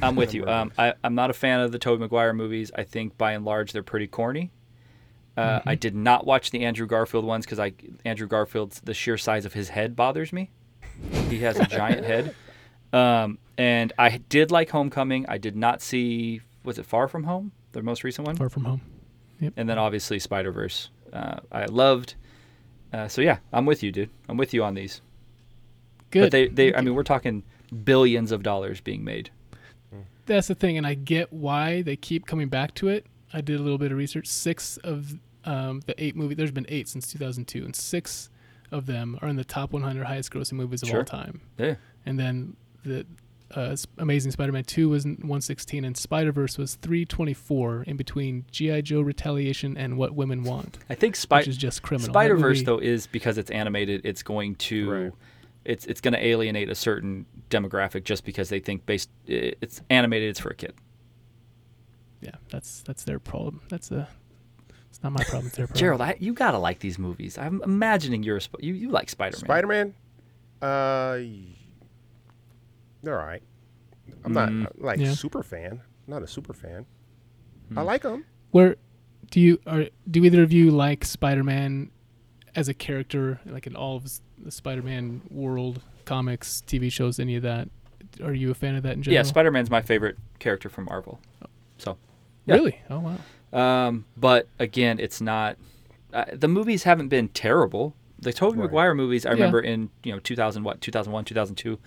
[0.01, 0.45] I'm with you.
[0.47, 2.71] Um, I, I'm not a fan of the Tobey Maguire movies.
[2.75, 4.51] I think by and large they're pretty corny.
[5.37, 7.73] Uh, I did not watch the Andrew Garfield ones because I
[8.03, 10.49] Andrew Garfield's the sheer size of his head bothers me.
[11.29, 12.35] He has a giant head.
[12.93, 15.25] Um, and I did like Homecoming.
[15.27, 18.65] I did not see was it Far From Home, the most recent one, Far from
[18.65, 18.81] home.
[19.39, 19.53] Yep.
[19.57, 20.89] and then obviously Spider Verse.
[21.13, 22.15] Uh, I loved.
[22.93, 24.09] Uh, so yeah, I'm with you, dude.
[24.29, 25.01] I'm with you on these.
[26.11, 26.21] Good.
[26.23, 27.43] But they, they I mean, we're talking
[27.83, 29.29] billions of dollars being made.
[30.25, 33.05] That's the thing, and I get why they keep coming back to it.
[33.31, 34.27] I did a little bit of research.
[34.27, 35.13] Six of
[35.45, 36.35] um, the eight movie.
[36.35, 38.29] There's been eight since 2002, and six
[38.69, 40.99] of them are in the top 100 highest grossing movies of Sure.
[40.99, 41.39] all time.
[41.57, 41.75] Yeah.
[42.05, 43.05] And then the
[43.55, 49.77] uh, Amazing Spider-Man 2 was 116, and Spider-Verse was 324 in between GI Joe Retaliation
[49.77, 52.07] and What Women Want, I think which Spider is just criminal.
[52.07, 54.01] That Spider Verse movie- though is because it's animated.
[54.03, 55.13] It's going to, Right.
[55.63, 60.29] it's it's going to alienate a certain demographic just because they think based it's animated.
[60.31, 60.73] It's for a kid.
[62.21, 63.61] Yeah, that's that's their problem.
[63.69, 64.07] That's a.
[64.89, 65.47] It's not my problem.
[65.47, 65.79] It's their problem.
[65.79, 67.37] Gerald, I, you gotta like these movies.
[67.37, 69.45] I'm imagining you're a, you you like Spider Man.
[69.45, 69.93] Spider Man.
[70.61, 71.55] Uh, y-
[73.03, 73.43] they're all right.
[74.23, 74.65] I'm not Mm.
[74.65, 75.11] uh, like Yeah.
[75.13, 75.81] super fan.
[76.07, 76.85] Not a super fan.
[77.69, 77.79] Hmm.
[77.79, 78.25] I like them.
[78.51, 78.75] Where
[79.31, 81.91] do you are do either of you like Spider-Man
[82.55, 87.43] as a character, like in all of the Spider-Man world, comics, TV shows, any of
[87.43, 87.69] that?
[88.23, 89.15] Are you a fan of that in general?
[89.15, 91.19] Yeah, Spider Man's my favorite character from Marvel.
[91.77, 91.97] So,
[92.45, 92.55] yeah.
[92.55, 92.79] Really?
[92.89, 93.17] Oh wow.
[93.87, 95.57] um, but again, it's not.
[96.13, 97.93] Uh, the movies haven't been terrible.
[98.19, 98.63] The Tobey Right.
[98.65, 99.33] Maguire movies, I Yeah.
[99.35, 101.77] remember in you know 2000 what 2001 2002,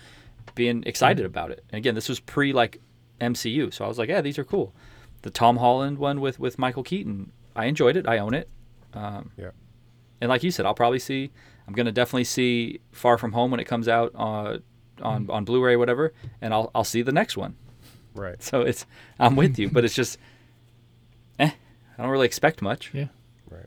[0.54, 1.64] being excited about it.
[1.70, 2.80] And again, this was pre like
[3.20, 4.74] MCU, so I was like, yeah, these are cool.
[5.22, 8.08] The Tom Holland one with with Michael Keaton, I enjoyed it.
[8.08, 8.48] I own it.
[8.94, 9.50] Um, Yeah.
[10.20, 11.30] And like you said, I'll probably see.
[11.66, 14.58] I'm gonna definitely see Far From Home when it comes out uh,
[15.02, 17.56] on on Blu-ray, whatever, and I'll I'll see the next one.
[18.14, 18.42] Right.
[18.42, 18.86] So it's
[19.18, 20.18] I'm with you, but it's just,
[21.38, 21.50] eh,
[21.98, 22.90] I don't really expect much.
[22.92, 23.06] Yeah.
[23.48, 23.66] Right.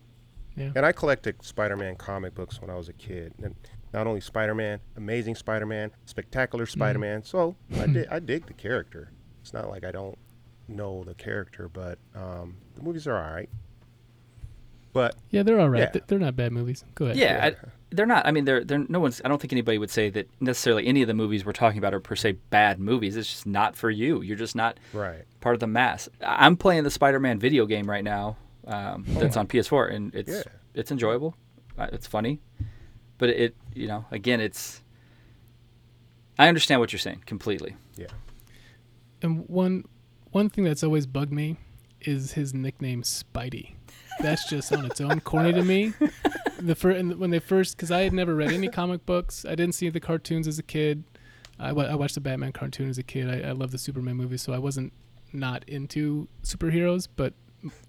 [0.58, 0.72] Yeah.
[0.76, 3.34] And I collected Spider-Man comic books when I was a kid.
[3.42, 3.56] And
[3.94, 7.24] not only Spider-Man, Amazing Spider-Man, Spectacular Spider-Man.
[7.24, 9.12] So I did I dig the character.
[9.42, 10.18] It's not like I don't
[10.68, 13.50] know the character, but um, the movies are all right.
[14.94, 15.90] But Yeah, they're all right.
[15.94, 16.02] Yeah.
[16.08, 16.84] They're not bad movies.
[16.96, 17.18] Go ahead.
[17.18, 18.26] Yeah, I, they're not.
[18.28, 19.22] I mean, they're they're no one's.
[19.26, 21.94] I don't think anybody would say that necessarily any of the movies we're talking about
[21.94, 23.16] are per se bad movies.
[23.18, 24.22] It's just not for you.
[24.22, 25.24] You're just not right.
[25.42, 26.10] part of the mass.
[26.22, 28.38] I- I'm playing the Spider-Man video game right now.
[28.68, 30.44] Um, that's on PS4, and it's Yeah.
[30.76, 31.36] it's enjoyable.
[31.78, 32.40] Uh, It's funny,
[33.18, 34.82] but it you know again it's.
[36.38, 37.76] I understand what you're saying completely.
[37.96, 38.08] Yeah.
[39.22, 39.86] And one
[40.32, 41.58] one thing that's always bugged me
[42.02, 43.76] is his nickname Spidey.
[44.20, 45.94] That's just on its own corny to me.
[46.60, 49.54] The fir- and when they first, because I had never read any comic books, I
[49.54, 51.04] didn't see the cartoons as a kid.
[51.60, 53.30] I, watched the Batman cartoon as a kid.
[53.30, 54.94] I, I love the Superman movies, so I wasn't
[55.34, 57.10] not into superheroes.
[57.14, 57.34] But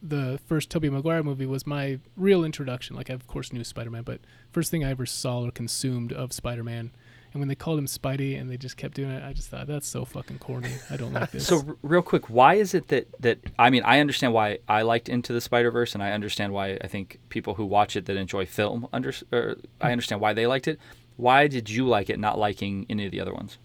[0.02, 2.96] the first Tobey Maguire movie was my real introduction.
[2.96, 4.20] Like I of course knew Spider Man, but
[4.52, 6.92] first thing I ever saw or consumed of Spider Man,
[7.32, 9.66] And when they called him Spidey and they just kept doing it, I just thought
[9.66, 10.70] that's so fucking corny.
[10.90, 11.46] I don't like this.
[11.46, 14.82] So r- real quick, why is it that that I mean I understand why I
[14.82, 18.06] liked Into the Spider Verse, and I understand why I think people who watch it
[18.06, 20.78] that enjoy film under or I understand why they liked it.
[21.16, 23.58] Why did you like it, not liking any of the other ones?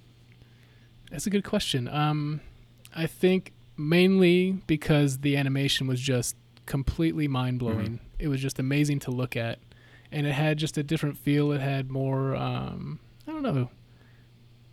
[1.12, 1.88] That's a good question.
[1.88, 2.41] Um,
[2.95, 8.00] I think mainly because the animation was just completely mind blowing.
[8.20, 9.60] It was just amazing to look at,
[10.12, 11.52] and it had just a different feel.
[11.52, 12.36] It had more.
[12.36, 13.70] Um, I don't know.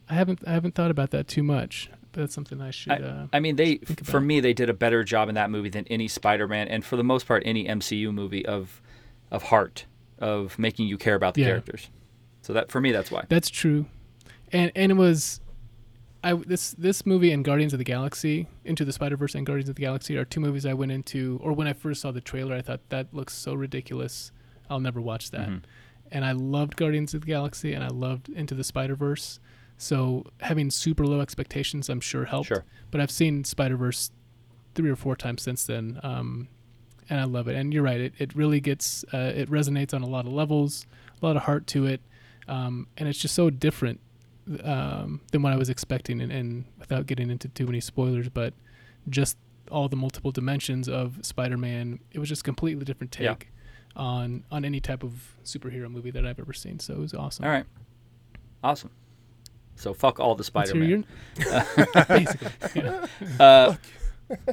[0.09, 1.89] I haven't I haven't thought about that too much.
[2.13, 3.03] But that's something I should.
[3.03, 5.87] uh, I mean, they for me they did a better job in that movie than
[5.89, 8.81] any Spider-Man, and for the most part, any MCU movie of
[9.31, 9.87] of heart
[10.19, 11.49] of making you care about the Yeah.
[11.49, 11.89] characters.
[12.43, 13.25] So that for me, that's why.
[13.29, 13.87] That's true,
[14.53, 15.41] and and it was,
[16.27, 19.69] I this this movie and Guardians of the Galaxy, Into the Spider Verse and Guardians
[19.69, 22.21] of the Galaxy are two movies I went into, or when I first saw the
[22.21, 24.33] trailer, I thought that looks so ridiculous,
[24.69, 25.63] I'll never watch that, Mhm.
[26.11, 29.39] and I loved Guardians of the Galaxy and I loved Into the Spider Verse,
[29.79, 32.49] so having super low expectations, I'm sure helped.
[32.49, 32.65] Sure.
[32.91, 34.11] But I've seen Spider Verse
[34.75, 36.49] three or four times since then, um,
[37.09, 37.55] and I love it.
[37.55, 40.87] And you're right; it it really gets uh, it resonates on a lot of levels,
[41.23, 42.01] a lot of heart to it,
[42.49, 44.01] um, and it's just so different
[44.63, 46.21] um, than what I was expecting.
[46.21, 48.55] And, and without getting into too many spoilers, but
[49.09, 49.37] just
[49.71, 53.25] all the multiple dimensions of Spider-Man, it was just completely different take
[53.97, 54.03] Yeah.
[54.03, 56.79] on on any type of superhero movie that I've ever seen.
[56.79, 57.45] So it was awesome.
[57.45, 57.67] All right,
[58.63, 58.91] awesome.
[59.75, 61.05] So fuck all the Spider-Man.
[62.09, 62.51] basically.
[62.83, 63.07] Yeah.
[63.41, 63.75] Uh,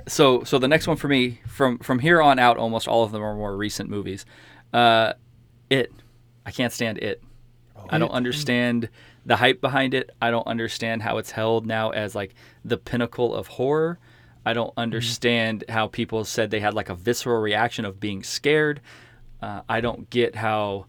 [0.07, 3.11] so so the next one for me from from here on out almost all of
[3.11, 4.23] them are more recent movies
[4.71, 5.13] uh
[5.71, 5.91] it
[6.45, 7.23] i can't stand it
[7.89, 8.87] i don't It- understand
[9.25, 12.33] the hype behind it i don't understand how it's held now as like
[12.65, 13.99] the pinnacle of horror.
[14.45, 18.81] I don't understand how people said they had like a visceral reaction of being scared.
[19.41, 20.85] Uh, i don't get how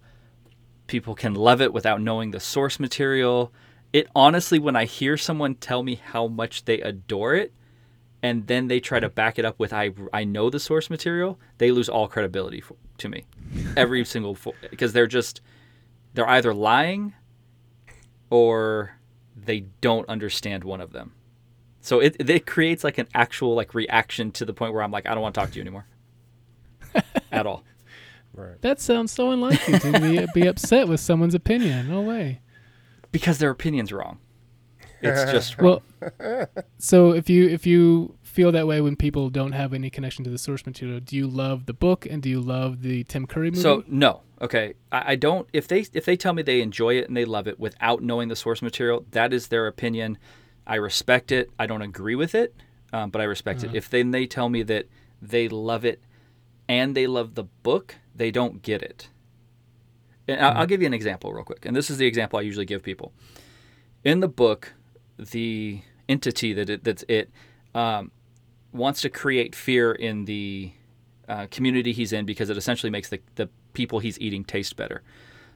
[0.87, 3.53] people can love it without knowing the source material.
[3.93, 7.53] It honestly when i hear someone tell me how much they adore it
[8.25, 11.39] and then they try to back it up with I I know the source material,
[11.59, 13.25] they lose all credibility for, to me.
[13.77, 14.37] Every single
[14.71, 15.43] because they're just
[16.15, 17.13] they're either lying
[18.31, 18.99] or
[19.37, 21.13] they don't understand one of them.
[21.81, 25.07] So it it creates like an actual like reaction to the point where I'm like
[25.07, 25.87] I don't want to talk to you anymore.
[27.33, 27.63] At all.
[28.33, 28.61] Right.
[28.63, 31.89] That sounds so unlike you to be, be upset with someone's opinion.
[31.89, 32.41] No way.
[33.13, 34.19] Because their opinion's wrong.
[35.01, 35.83] It's just wrong.
[36.19, 40.25] Well, so if you if you feel that way when people don't have any connection
[40.25, 43.27] to the source material, do you love the book and do you love the Tim
[43.29, 43.63] Curry movie?
[43.63, 44.75] So no, okay.
[44.91, 45.49] I, I don't.
[45.53, 48.29] If they if they tell me they enjoy it and they love it without knowing
[48.29, 50.19] the source material, that is their opinion.
[50.67, 51.51] I respect it.
[51.59, 52.55] I don't agree with it,
[52.93, 53.73] um, but I respect Uh-huh.
[53.73, 53.77] it.
[53.77, 54.87] If then they tell me that
[55.23, 56.01] they love it
[56.69, 59.09] and they love the book, they don't get it.
[60.27, 61.67] And I'll, I'll give you an example real quick.
[61.67, 63.13] And this is the example I usually give people.
[64.03, 64.73] In the book,
[65.19, 67.31] the entity that it, that's it
[67.75, 68.11] um,
[68.75, 70.73] wants to create fear in the
[71.29, 75.03] uh, community he's in because it essentially makes the, the people he's eating taste better.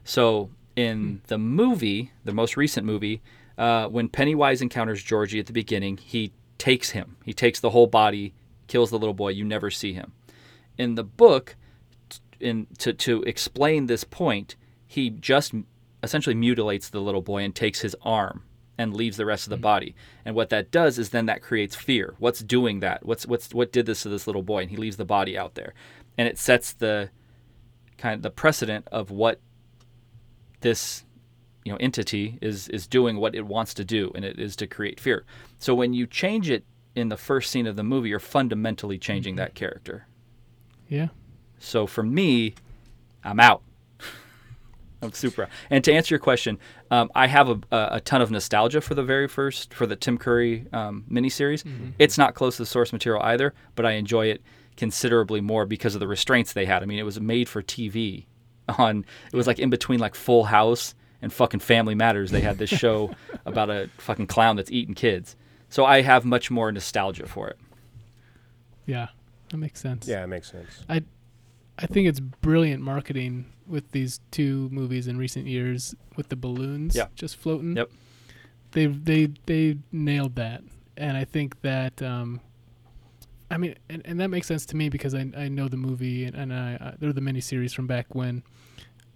[0.03, 3.21] So in the movie, the most recent movie,
[3.57, 7.17] uh, when Pennywise encounters Georgie at the beginning, he takes him.
[7.25, 8.33] He takes the whole body,
[8.67, 9.29] kills the little boy.
[9.29, 10.13] You never see him.
[10.77, 11.55] In the book,
[12.39, 14.55] in to to explain this point,
[14.87, 15.53] he just
[16.01, 18.43] essentially mutilates the little boy and takes his arm
[18.79, 19.61] and leaves the rest of the mm.
[19.61, 19.95] body.
[20.23, 22.15] And what that does is then that creates fear.
[22.17, 23.05] What's doing that?
[23.05, 24.61] What's what's what did this to this little boy?
[24.61, 25.73] And he leaves the body out there,
[26.17, 27.09] and it sets the
[27.97, 29.41] kind of the precedent of what
[30.61, 31.03] this
[31.65, 34.65] you know entity is is doing what it wants to do, and it is to
[34.65, 35.25] create fear.
[35.59, 36.63] So when you change it
[36.95, 39.43] in the first scene of the movie, you're fundamentally changing mm-hmm.
[39.43, 40.07] that character.
[40.87, 41.09] yeah.
[41.59, 42.55] So for me,
[43.21, 43.61] I'm out.
[45.01, 45.49] I'm super out.
[45.69, 46.59] And to answer your question,
[46.91, 49.95] um, I have a, a, a ton of nostalgia for the very first, for the
[49.95, 51.63] Tim Curry um, miniseries.
[51.99, 54.41] It's not close to the source material either, but I enjoy it
[54.75, 56.83] considerably more because of the restraints they had.
[56.83, 58.25] I mean, it was made for TV.
[58.77, 62.29] On it was like in between like Full House and fucking Family Matters.
[62.29, 65.35] They had this show about a fucking clown that's eating kids.
[65.69, 67.57] So I have much more nostalgia for it.
[68.85, 69.07] Yeah.
[69.49, 70.07] That makes sense.
[70.07, 70.83] Yeah, it makes sense.
[70.87, 71.03] I
[71.81, 76.95] I think it's brilliant marketing with these two movies in recent years with the balloons
[76.95, 77.07] Yeah.
[77.15, 77.75] just floating.
[77.77, 77.89] Yep.
[78.71, 80.61] They they they nailed that.
[80.97, 82.41] And I think that um
[83.49, 86.25] I mean and, and that makes sense to me because I I know the movie
[86.25, 88.43] and, and I, I they're the miniseries from back when.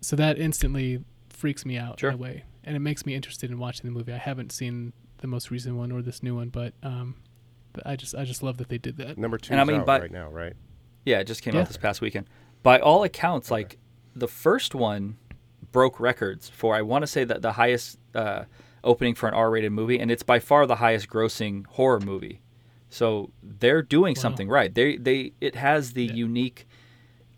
[0.01, 2.11] So that instantly freaks me out Sure.
[2.11, 2.43] in a way.
[2.63, 4.13] And it makes me interested in watching the movie.
[4.13, 7.15] I haven't seen the most recent one or this new one, but um
[7.85, 9.17] I just I just love that they did that.
[9.17, 10.53] Number two And I mean, out by- right now, right?
[11.05, 11.61] Yeah, it just came Yeah.
[11.61, 12.27] out this past weekend.
[12.63, 13.77] By all accounts, like
[14.15, 15.17] the first one
[15.71, 18.43] broke records for I want to say that the highest uh,
[18.83, 22.41] opening for an R-rated movie, and it's by far the highest grossing horror movie.
[22.89, 24.21] So they're doing Wow.
[24.21, 24.73] something right.
[24.73, 26.13] They they it has the Yeah.
[26.13, 26.67] unique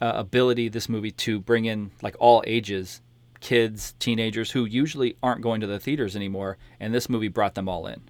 [0.01, 3.01] uh, ability this movie to bring in like all ages,
[3.39, 7.69] kids, teenagers who usually aren't going to the theaters anymore, and this movie brought them
[7.69, 8.01] all in.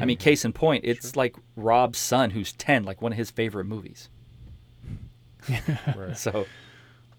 [0.00, 3.30] I mean, case in point, it's like Rob's son who's 10, like one of his
[3.30, 4.10] favorite movies.
[5.96, 6.16] Right.
[6.16, 6.46] So,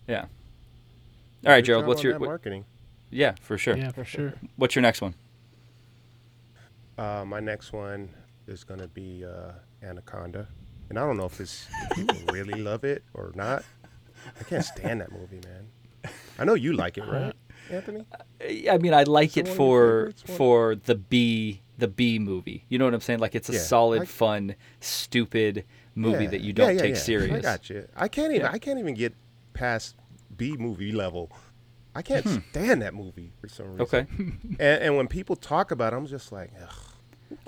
[0.07, 0.25] yeah.
[1.45, 2.65] All right, Good Jerald, what's your what, marketing?
[3.09, 3.75] Yeah, for sure.
[3.77, 4.33] Yeah, for sure.
[4.55, 5.15] What's your next one?
[6.97, 8.09] Uh, my next one
[8.47, 10.47] is gonna be uh, Anaconda,
[10.89, 13.63] and I don't know if it's if people really love it or not.
[14.39, 16.11] I can't stand that movie, man.
[16.37, 17.33] I know you like it, right,
[17.69, 18.05] Anthony?
[18.69, 22.19] I mean, I like So it one of your for for the B the B
[22.19, 22.65] movie.
[22.67, 23.19] You know what I'm saying?
[23.19, 25.63] Like it's a Yeah, solid, I- fun, stupid
[25.99, 26.29] movie Yeah.
[26.31, 26.99] that you Yeah, don't yeah, take yeah.
[27.01, 27.38] serious.
[27.38, 27.88] I got you.
[27.95, 28.45] I can't even.
[28.47, 28.51] Yeah.
[28.53, 29.13] I can't even get
[29.53, 29.95] past
[30.35, 31.31] B movie level.
[31.95, 34.05] I can't stand that movie for some reason.
[34.07, 34.21] Hmm.
[34.23, 34.38] Okay.
[34.59, 36.73] And, and when people talk about it, I'm just like, ugh,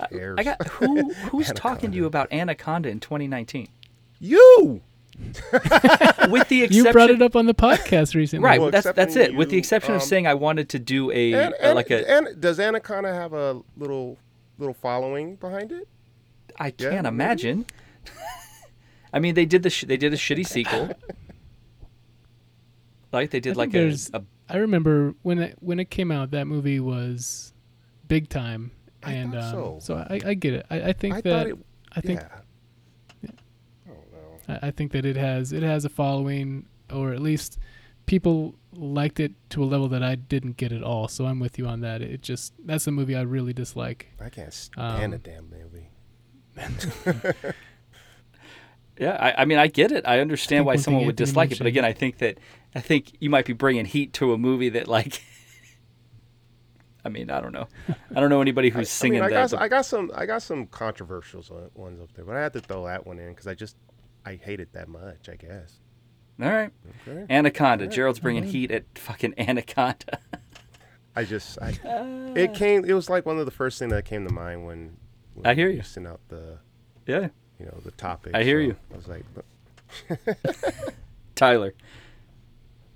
[0.00, 0.38] I, who cares?
[0.38, 3.68] I got who who's talking to you about Anaconda in 2019?
[4.20, 4.82] you.
[5.52, 8.44] With the exception, You brought it up on the podcast recently.
[8.44, 8.58] right?
[8.60, 9.34] Well, that's that's when it.
[9.34, 11.90] With the you, exception of um, saying I wanted to do a And, and, like
[11.90, 14.18] a and does Anaconda have a little
[14.58, 15.86] little following behind it?
[16.58, 17.08] I Yeah, can't maybe.
[17.08, 17.66] imagine.
[19.12, 20.90] I mean, they did the sh- they did a shitty sequel.
[23.12, 25.90] Like they I did think like a, there's- a I remember when it when it
[25.90, 27.52] came out, that movie was
[28.08, 28.70] big time,
[29.02, 29.96] I and um, so.
[29.96, 30.66] I, I get it.
[30.70, 31.58] I, I think I that it.
[31.94, 32.20] I think
[33.22, 33.30] yeah.
[33.86, 34.62] I don't.
[34.62, 37.58] I I think that it has it has a following, or at least
[38.06, 41.06] people liked it to a level that I didn't get at all.
[41.08, 42.00] So I'm with you on that.
[42.02, 44.08] It just that's a movie I really dislike.
[44.20, 45.90] I can't stand Um, a damn movie.
[48.98, 50.06] Yeah, I, I mean, I get it.
[50.06, 52.38] I understand think why someone would dislike it, but again, I think that
[52.74, 55.22] I think you might be bringing heat to a movie that, like,
[57.04, 57.66] I mean, I don't know.
[58.14, 59.50] I don't know anybody who's I, I singing mean, I that.
[59.50, 60.10] got, but- I got some.
[60.14, 61.42] I got some controversial
[61.74, 63.76] ones up there, but I had to throw that one in because I just
[64.24, 65.28] I hate it that much.
[65.28, 65.78] I guess.
[66.40, 66.70] All right,
[67.06, 67.26] Okay.
[67.30, 67.84] Anaconda.
[67.84, 67.90] Yeah.
[67.90, 68.54] Jerald's bringing Alright.
[68.54, 70.18] heat at fucking Anaconda.
[71.16, 71.70] I just I.
[71.86, 72.84] Uh, It came.
[72.84, 74.96] It was like one of the first things that came to mind when.
[75.34, 75.82] when I hear you.
[75.82, 76.58] Sent out the
[77.06, 77.28] yeah,
[77.62, 78.34] you know the topic.
[78.34, 78.76] I hear so you.
[78.92, 79.24] I was like,
[81.34, 81.74] Tyler.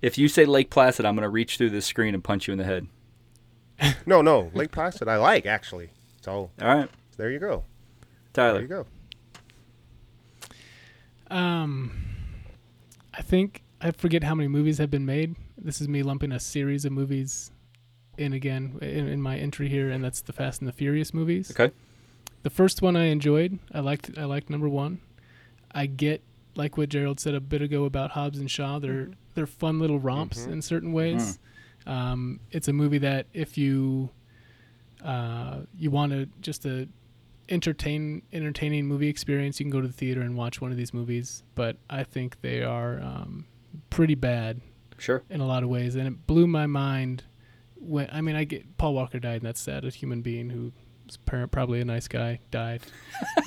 [0.03, 2.59] If you say Lake Placid, I'm gonna reach through this screen and punch you in
[2.59, 2.89] the head.
[4.07, 5.09] no, no, Lake Placid.
[5.09, 5.91] I like actually.
[6.21, 7.65] So All right, there you go.
[8.33, 8.59] Tyler.
[8.59, 8.87] There Tyler.
[8.87, 8.87] you
[11.31, 11.35] go.
[11.37, 11.93] Um,
[13.15, 15.37] I think I forget how many movies have been made.
[15.57, 17.53] This is me lumping a series of movies
[18.19, 21.51] in again in, in my entry here, and that's the Fast and the Furious movies.
[21.51, 21.73] Okay.
[22.47, 23.59] The first one I enjoyed.
[23.75, 24.17] I liked.
[24.17, 25.01] I liked number one.
[25.73, 26.23] I get
[26.55, 28.79] like what Jerald said a bit ago about Hobbs and Shaw.
[28.79, 30.53] They're they're fun little romps Mhm.
[30.53, 31.41] in certain ways.
[31.87, 34.11] Um, it's a movie that if you
[35.03, 36.87] uh, you want to just a
[37.49, 40.95] entertain entertaining movie experience, you can go to the theater and watch one of these
[40.95, 41.43] movies.
[41.57, 43.47] But I think they are um,
[43.91, 44.61] pretty bad
[44.99, 45.25] Sure.
[45.29, 47.25] in a lot of ways, and it blew my mind.
[47.75, 49.85] When I mean, I get Paul Walker died, and that's sad.
[49.85, 50.71] A human being who
[51.07, 52.83] was par- probably a nice guy died,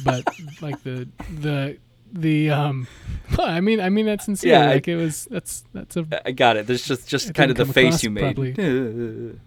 [0.04, 0.24] but
[0.62, 1.08] like the
[1.40, 1.78] the
[2.12, 2.88] the um,
[3.40, 4.54] I mean, I mean that's sincere.
[4.54, 5.26] Yeah, I- like it was.
[5.30, 6.66] That's that's a I got it.
[6.68, 8.38] There's just just It kind of the face you made.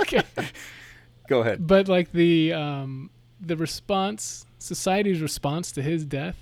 [0.00, 0.22] okay.
[1.26, 1.66] Go ahead.
[1.66, 3.08] but like the um
[3.40, 6.36] the response society's response to his death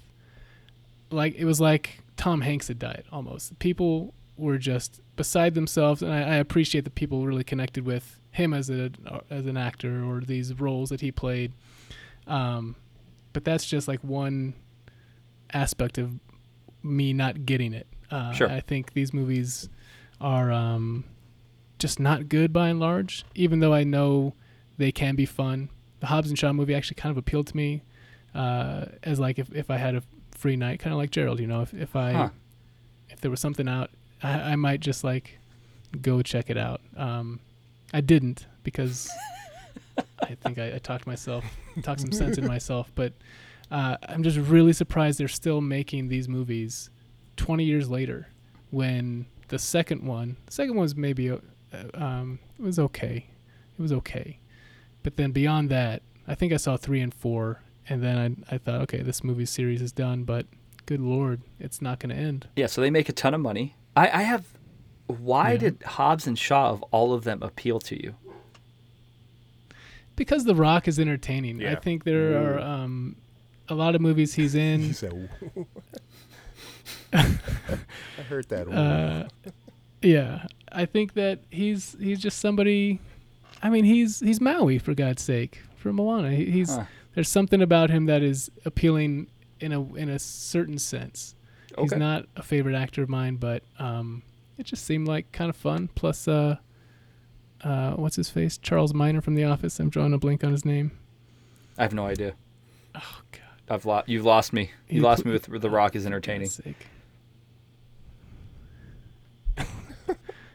[1.10, 6.12] like it was like tom hanks had died almost people were just beside themselves and
[6.12, 8.90] i, I appreciate that people really connected with him as a
[9.30, 11.52] as an actor or these roles that he played
[12.26, 12.74] um
[13.32, 14.54] but that's just like one
[15.52, 16.18] aspect of
[16.82, 18.50] me not getting it uh, Sure.
[18.50, 19.68] i think these movies
[20.20, 21.04] are um
[21.78, 24.34] just not good by and large even though i know
[24.78, 25.68] they can be fun.
[26.00, 27.82] The Hobbs and Shaw movie actually kind of appealed to me
[28.34, 31.46] uh, as like if, if I had a free night, kind of like Jerald, you
[31.46, 32.28] know, if, if I Huh.
[33.10, 33.90] if there was something out,
[34.22, 35.38] I, I might just like
[36.00, 36.80] go check it out.
[36.96, 37.38] Um,
[37.92, 39.10] I didn't because
[40.22, 41.44] I think I, I talked myself,
[41.82, 43.12] talked some sense in myself, but
[43.70, 46.90] uh, I'm just really surprised they're still making these movies
[47.36, 48.28] 20 years later
[48.70, 51.38] when the second one, the second one was maybe, uh,
[51.94, 53.26] um, it was okay.
[53.78, 54.38] It was okay.
[55.02, 58.58] But then beyond that, I think I saw three and four, and then I, I
[58.58, 60.46] thought, okay, this movie series is done, but
[60.86, 62.48] good lord, it's not going to end.
[62.56, 63.76] Yeah, so they make a ton of money.
[63.96, 64.44] I, I have.
[65.12, 65.58] Why Yeah.
[65.58, 68.14] did Hobbs and Shaw of all of them appeal to you?
[70.16, 71.64] Because The Rock is entertaining.
[71.66, 73.16] I think there are um,
[73.68, 74.80] a lot of movies he's in.
[74.82, 75.28] He said,
[77.12, 78.66] I heard that.
[78.68, 78.72] ooh.
[78.72, 79.28] uh,
[80.00, 83.00] yeah, I think that he's he's just somebody
[83.62, 86.30] I mean, he's he's Maui for God's sake, for Moana.
[86.32, 86.84] He, he's Huh.
[87.14, 89.28] there's something about him that is appealing
[89.60, 91.34] in a in a certain sense.
[91.78, 94.22] He's not a favorite actor of mine, but um,
[94.62, 95.88] it just seemed like kind of fun.
[95.94, 96.56] Plus, uh,
[97.62, 98.56] uh, what's his face?
[98.58, 99.78] Charles Miner from The Office.
[99.80, 100.92] I'm drawing a blank on his name.
[101.76, 102.34] I have no idea.
[102.94, 103.40] Oh God.
[103.68, 104.08] I've lost.
[104.08, 104.70] You've lost me.
[104.88, 106.48] You You lost put- me with The Rock is entertaining.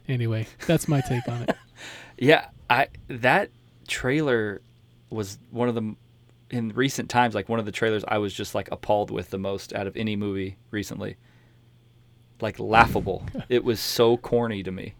[0.10, 1.56] Anyway, that's my take on it.
[2.20, 3.52] Yeah, I that
[3.88, 4.62] trailer
[5.12, 5.96] was one of the
[6.50, 9.38] in recent times like one of the trailers I was just like appalled with the
[9.38, 11.18] most out of any movie recently.
[12.42, 13.26] Like laughable.
[13.50, 14.94] it was so corny to me.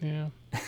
[0.00, 0.28] Yeah,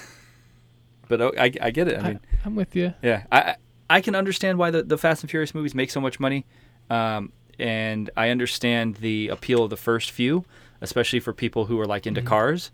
[1.09, 1.99] But oh, I, I get it.
[1.99, 2.95] I I, mean, I'm with you.
[3.03, 3.57] yeah, I I
[3.91, 6.47] I can understand why the the Fast and Furious movies make so much money,
[6.89, 10.45] um, and I understand the appeal of the first few,
[10.81, 12.27] especially for people who are like into Mhm.
[12.27, 12.71] cars.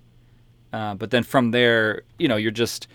[0.72, 2.86] Uh, but then from there, you know, you're just.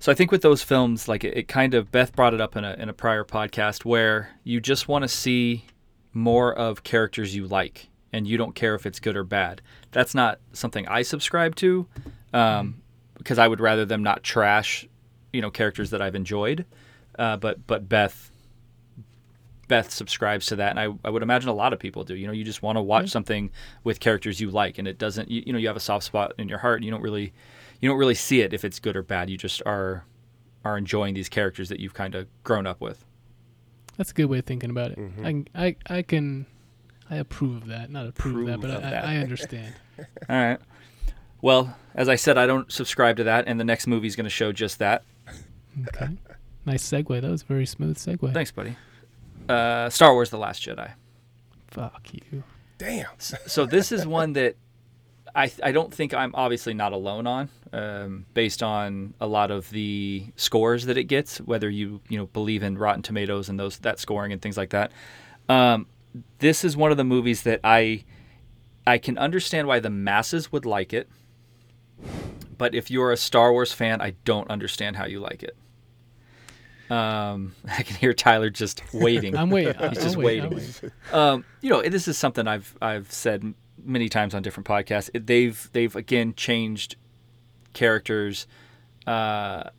[0.00, 2.56] So I think with those films, like it, it kind of Beth brought it up
[2.56, 5.66] in a in a prior podcast where you just want to see
[6.12, 9.62] more of characters you like, and you don't care if it's good or bad.
[9.92, 11.86] That's not something I subscribe to,
[12.32, 12.82] um,
[13.18, 14.86] because I would rather them not trash,
[15.32, 16.64] you know, characters that I've enjoyed.
[17.18, 18.30] Uh, but but Beth.
[19.68, 22.14] Beth subscribes to that, and I, I would imagine a lot of people do.
[22.14, 23.10] You know, you just want to watch Yeah.
[23.10, 23.50] something
[23.84, 25.30] with characters you like, and it doesn't.
[25.30, 26.76] You, you know, you have a soft spot in your heart.
[26.78, 27.32] And you don't really,
[27.80, 29.30] you don't really see it if it's good or bad.
[29.30, 30.04] You just are,
[30.64, 33.04] are enjoying these characters that you've kind of grown up with.
[33.96, 34.98] That's a good way of thinking about it.
[34.98, 35.20] Mhm.
[35.20, 36.46] I, can- I I can
[37.12, 37.90] I approve of that.
[37.90, 39.04] Not approve of that, but of I, that.
[39.04, 39.74] I understand.
[39.98, 40.58] All right.
[41.42, 44.24] Well, as I said, I don't subscribe to that, and the next movie is going
[44.24, 45.02] to show just that.
[45.88, 46.08] Okay.
[46.64, 47.20] nice segue.
[47.20, 48.32] That was a very smooth segue.
[48.32, 48.76] Thanks, buddy.
[49.46, 50.92] Uh, Star Wars: The Last Jedi.
[51.68, 52.44] Fuck you.
[52.78, 53.10] Damn.
[53.18, 54.56] so this is one that
[55.34, 59.68] I I don't think I'm obviously not alone on, um, based on a lot of
[59.68, 63.78] the scores that it gets, whether you you know believe in Rotten Tomatoes and those
[63.80, 64.92] that scoring and things like that.
[65.50, 65.86] Um,
[66.38, 68.04] this is one of the movies that I
[68.86, 71.08] I can understand why the masses would like it,
[72.58, 75.56] but if you're a Star Wars fan, I don't understand how you like it.
[76.90, 79.36] Um, I can hear Tyler just waiting.
[79.36, 79.74] I'm waiting.
[79.90, 80.44] He's just waiting.
[80.44, 80.74] I'm waiting.
[80.82, 80.90] waiting.
[81.12, 83.54] um, you know, this is something I've I've said
[83.84, 85.10] many times on different podcasts.
[85.14, 86.96] They've they've again changed
[87.72, 88.46] characters
[89.06, 89.70] uh,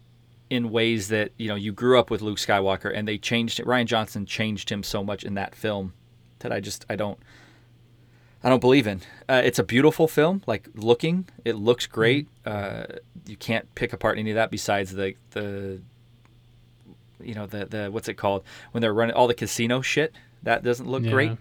[0.49, 3.65] in ways that you know you grew up with Luke Skywalker, and they changed it.
[3.65, 5.93] Rian Johnson changed him so much in that film
[6.43, 7.17] that I just I don't
[8.43, 9.01] I don't believe in.
[9.27, 12.27] Uh, it's a beautiful film, like looking, it looks great.
[12.45, 12.83] Uh,
[13.25, 15.81] you can't pick apart any of that besides the the
[17.21, 20.13] you know the the what's it called when they're running all the casino shit.
[20.43, 21.11] That doesn't look Yeah.
[21.11, 21.31] great.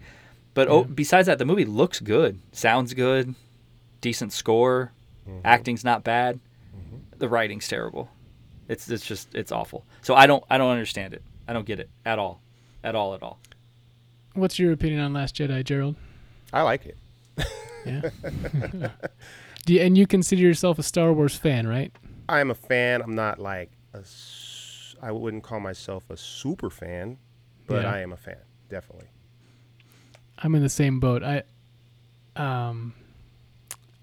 [0.55, 3.34] But oh, besides that, the movie looks good, sounds good,
[4.03, 4.92] decent score,
[5.44, 6.38] acting's not bad.
[7.18, 8.11] The writing's terrible.
[8.68, 9.84] It's it's just it's awful.
[10.03, 11.22] So I don't I don't understand it.
[11.48, 12.40] I don't get it at all,
[12.84, 13.38] at all, at all.
[14.35, 15.97] What's your opinion on Last Jedi, Jerald?
[16.53, 16.97] I like it.
[17.87, 18.11] Yeah.
[19.66, 21.93] Do you, and you consider yourself a Star Wars fan, right?
[22.28, 23.03] I'm a fan.
[23.03, 24.03] I'm not like a.
[25.03, 27.18] I wouldn't call myself a super fan,
[27.66, 27.93] but Yeah.
[27.93, 28.37] I am a fan,
[28.68, 29.09] definitely.
[30.39, 31.22] I'm in the same boat.
[31.22, 31.43] I,
[32.37, 32.95] um,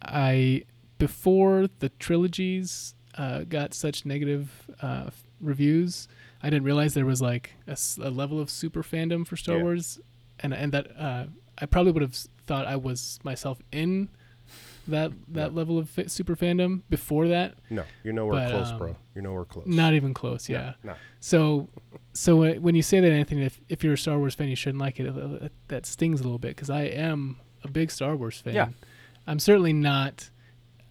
[0.01, 0.63] I
[0.97, 5.09] before the trilogies uh, got such negative uh,
[5.41, 6.07] reviews,
[6.43, 9.63] I didn't realize there was like a level of super fandom for Star Yeah.
[9.63, 9.99] Wars,
[10.41, 11.25] and and that uh,
[11.57, 12.15] I probably would have
[12.47, 14.09] thought I was myself in
[14.87, 15.55] that that Yeah.
[15.57, 17.55] level of super fandom before that.
[17.69, 18.95] No, you're nowhere But, close, um, bro.
[19.13, 19.67] You're nowhere close.
[19.67, 20.49] Not even close.
[20.49, 20.73] Yeah.
[20.83, 20.93] No.
[21.19, 21.69] So,
[22.13, 24.55] so uh, when you say that, Anthony, if, if you're a Star Wars fan, you
[24.55, 25.07] shouldn't like it.
[25.07, 28.55] uh, uh, That stings a little bit because I am a big Star Wars fan.
[28.55, 28.69] Yeah.
[29.27, 30.29] I'm certainly not.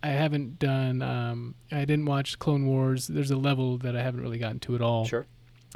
[0.02, 1.02] I haven't done.
[1.02, 3.08] Um, I didn't watch Clone Wars.
[3.08, 5.26] There's a level that I haven't really gotten to at all Sure.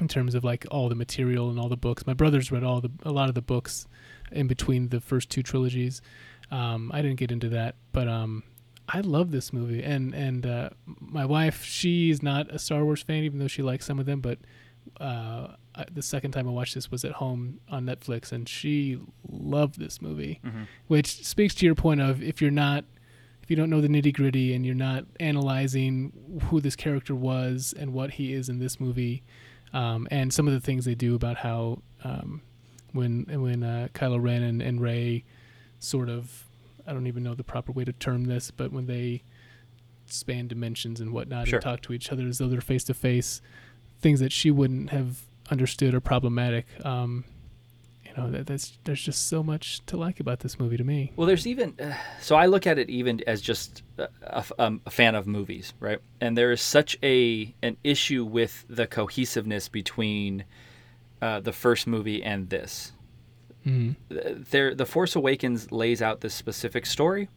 [0.00, 2.06] In terms of like all the material and all the books.
[2.06, 3.86] My brother's read all the a lot of the books
[4.30, 6.00] in between the first two trilogies.
[6.50, 8.42] Um, I didn't get into that, but um,
[8.88, 9.82] I love this movie.
[9.82, 10.70] And and uh,
[11.00, 14.20] my wife, she's not a Star Wars fan, even though she likes some of them.
[14.20, 14.38] But
[15.00, 18.98] uh, I, the second time I watched this was at home on Netflix, and she
[19.28, 20.66] loved this movie, Mhm.
[20.88, 22.84] which speaks to your point of if you're not.
[23.42, 26.12] If you don't know the nitty gritty and you're not analyzing
[26.44, 29.24] who this character was and what he is in this movie,
[29.72, 32.42] um, and some of the things they do about how um,
[32.92, 35.24] when when uh, Kylo Ren and, and Rey
[35.78, 36.44] sort of
[36.86, 39.22] I don't even know the proper way to term this, but when they
[40.06, 41.56] span dimensions and whatnot Sure.
[41.58, 43.40] and talk to each other as though they're face to face,
[44.00, 45.20] things that she wouldn't have
[45.50, 46.66] understood are problematic.
[46.84, 47.24] Um,
[48.16, 51.12] you know, that, that's there's just so much to like about this movie to me.
[51.16, 54.80] Well, there's even uh, so I look at it even as just a, a, um,
[54.86, 55.98] a fan of movies, right?
[56.20, 60.44] And there is such a an issue with the cohesiveness between
[61.20, 62.92] uh, the first movie and this.
[63.66, 63.94] Mm.
[64.50, 67.28] There, the Force Awakens lays out this specific story.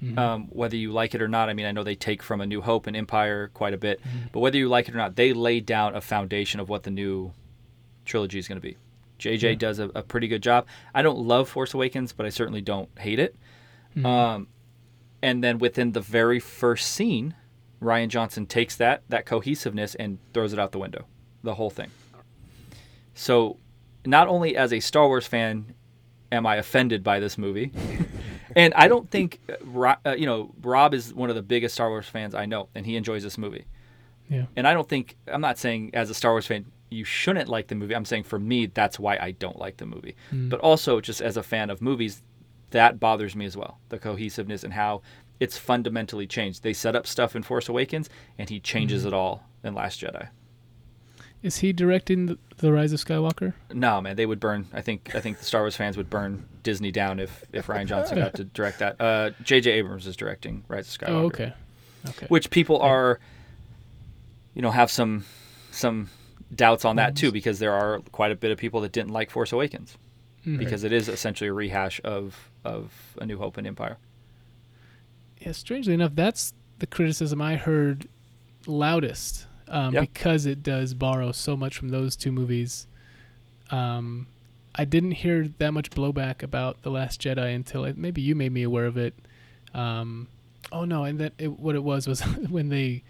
[0.00, 0.16] Mhm.
[0.16, 2.46] Um, whether you like it or not, I mean, I know they take from A
[2.46, 4.30] New Hope and Empire quite a bit, Mhm.
[4.30, 6.92] but whether you like it or not, they lay down a foundation of what the
[6.92, 7.32] new
[8.04, 8.76] trilogy is going to be.
[9.18, 9.54] JJ Yeah.
[9.56, 10.66] does a, a pretty good job.
[10.94, 13.34] I don't love Force Awakens, but I certainly don't hate it.
[13.96, 14.04] Mhm.
[14.06, 14.46] Um,
[15.22, 17.34] and then within the very first scene,
[17.82, 21.04] Rian Johnson takes that that cohesiveness and throws it out the window,
[21.42, 21.90] the whole thing.
[23.14, 23.56] So,
[24.06, 25.74] not only as a Star Wars fan
[26.30, 27.72] am I offended by this movie,
[28.56, 31.88] and I don't think uh, uh, you know Rob is one of the biggest Star
[31.88, 33.64] Wars fans I know, and he enjoys this movie.
[34.28, 34.46] yeah.
[34.56, 37.68] And I don't think I'm not saying as a Star Wars fan you shouldn't like
[37.68, 37.94] the movie.
[37.94, 40.16] I'm saying for me that's why I don't like the movie.
[40.32, 40.48] Mm.
[40.50, 42.22] But also just as a fan of movies,
[42.70, 43.78] that bothers me as well.
[43.88, 45.02] The cohesiveness and how
[45.40, 46.62] it's fundamentally changed.
[46.62, 48.08] They set up stuff in Force Awakens
[48.38, 49.08] and he changes Mhm.
[49.08, 50.28] it all in Last Jedi.
[51.40, 53.52] Is he directing the, the Rise of Skywalker?
[53.72, 54.66] No, man, they would burn.
[54.72, 57.86] I think I think the Star Wars fans would burn Disney down if if Rian
[57.92, 59.00] Johnson got to direct that.
[59.00, 59.70] Uh, J.J.
[59.70, 61.08] Abrams is directing Rise of Skywalker.
[61.10, 61.52] Oh, okay.
[62.08, 62.26] Okay.
[62.28, 63.20] which people are
[64.54, 65.24] you know have some
[65.70, 66.08] some
[66.54, 69.30] doubts on that too because there are quite a bit of people that didn't like
[69.30, 69.96] Force Awakens
[70.46, 70.58] Mhm.
[70.58, 73.98] because it is essentially a rehash of of A New Hope and Empire.
[75.40, 78.08] yeah, strangely enough, that's the criticism I heard
[78.66, 80.00] loudest um, Yeah.
[80.00, 82.86] because it does borrow so much from those two movies.
[83.70, 84.26] Um,
[84.74, 88.52] I didn't hear that much blowback about The Last Jedi until it, maybe you made
[88.52, 89.14] me aware of it.
[89.74, 90.28] Um,
[90.72, 93.02] oh no, and that it, what it was was when they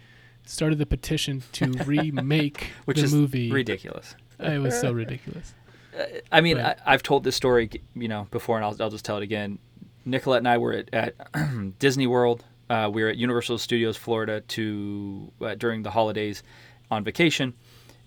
[0.49, 3.51] started the petition to remake Which the is movie.
[3.51, 4.15] Ridiculous.
[4.39, 5.53] It was so ridiculous.
[5.97, 6.77] Uh, I mean, Right.
[6.85, 9.59] I, I've told this story, you know, before, and I'll, I'll just tell it again.
[10.05, 11.15] Nicolette and I were at, at
[11.79, 12.43] Disney World.
[12.69, 16.43] Uh, we were at Universal Studios Florida to uh, during the holidays
[16.91, 17.53] on vacation,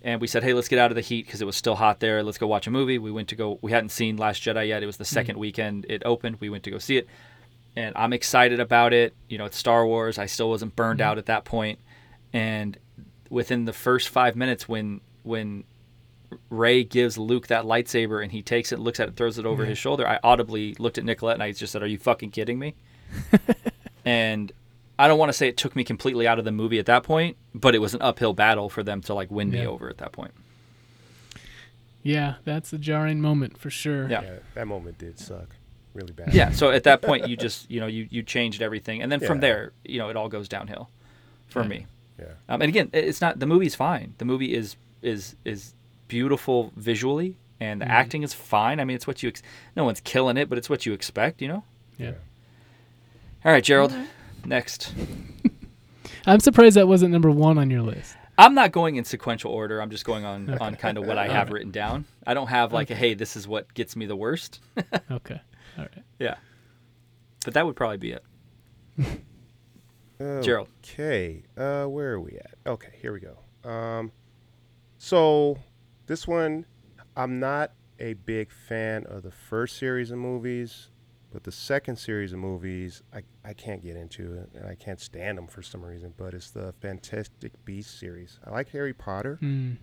[0.03, 1.99] and we said, "Hey, let's get out of the heat because it was still hot
[2.01, 2.23] there.
[2.23, 3.59] Let's go watch a movie." We went to go.
[3.61, 4.83] We hadn't seen Last Jedi yet.
[4.83, 6.37] It was the 2nd weekend it opened.
[6.41, 7.09] We went to go see it,
[7.77, 9.15] and I'm excited about it.
[9.29, 10.17] You know, it's Star Wars.
[10.17, 11.05] I still wasn't burned Mhm.
[11.05, 11.81] out at that point,
[12.33, 12.77] and
[13.31, 15.65] within the first five minutes, when when
[16.51, 19.63] Rey gives Luke that lightsaber and he takes it, looks at it, throws it over
[19.63, 19.71] Yeah.
[19.71, 20.07] his shoulder.
[20.09, 22.75] I audibly looked at Nicolette and I just said, "Are you fucking kidding me?"
[24.05, 24.51] and
[24.99, 27.03] I don't want to say it took me completely out of the movie at that
[27.03, 29.99] point, but it was an uphill battle for them to like win me over at
[29.99, 30.33] that point.
[32.03, 34.09] Yeah, that's a jarring moment for sure.
[34.09, 34.23] Yeah.
[34.23, 35.55] Yeah, that moment did suck
[35.95, 36.35] really bad.
[36.35, 36.51] Yeah.
[36.51, 39.41] So at that point, you just you know you you changed everything, and then from
[39.41, 40.91] there, you know, it all goes downhill
[41.49, 41.69] for Yeah.
[41.69, 41.87] me.
[42.23, 42.33] Yeah.
[42.49, 44.15] Um, and again, it's not the movie's fine.
[44.19, 45.75] The movie is is is
[46.09, 47.91] beautiful visually, and the Mhm.
[47.91, 48.79] acting is fine.
[48.81, 49.43] I mean, it's what you ex-
[49.77, 51.65] no one's killing it, but it's what you expect, you know.
[51.99, 52.13] Yeah.
[53.45, 53.93] All right, Jerald.
[54.45, 54.95] Next,
[56.27, 58.17] I'm surprised that wasn't number one on your list.
[58.39, 59.81] I'm not going in sequential order.
[59.83, 60.65] I'm just going on Okay.
[60.65, 62.05] on kind of what I have written down.
[62.27, 64.61] I don't have like a hey, this is what gets me the worst.
[65.11, 65.41] Okay.
[65.79, 66.05] All right.
[66.19, 66.37] yeah,
[67.45, 68.25] but that would probably be it.
[70.43, 70.69] Jerald.
[70.85, 72.55] Okay, uh, where are we at?
[72.67, 73.39] Okay, here we go.
[73.69, 74.13] Um,
[74.99, 75.59] so
[76.07, 76.67] this one,
[77.17, 80.89] I'm not a big fan of the first series of movies,
[81.33, 85.01] but the second series of movies, I, I can't get into it, and I can't
[85.01, 86.13] stand them for some reason.
[86.17, 88.39] But it's the Fantastic Beasts series.
[88.45, 89.39] I like Harry Potter.
[89.43, 89.79] Mm.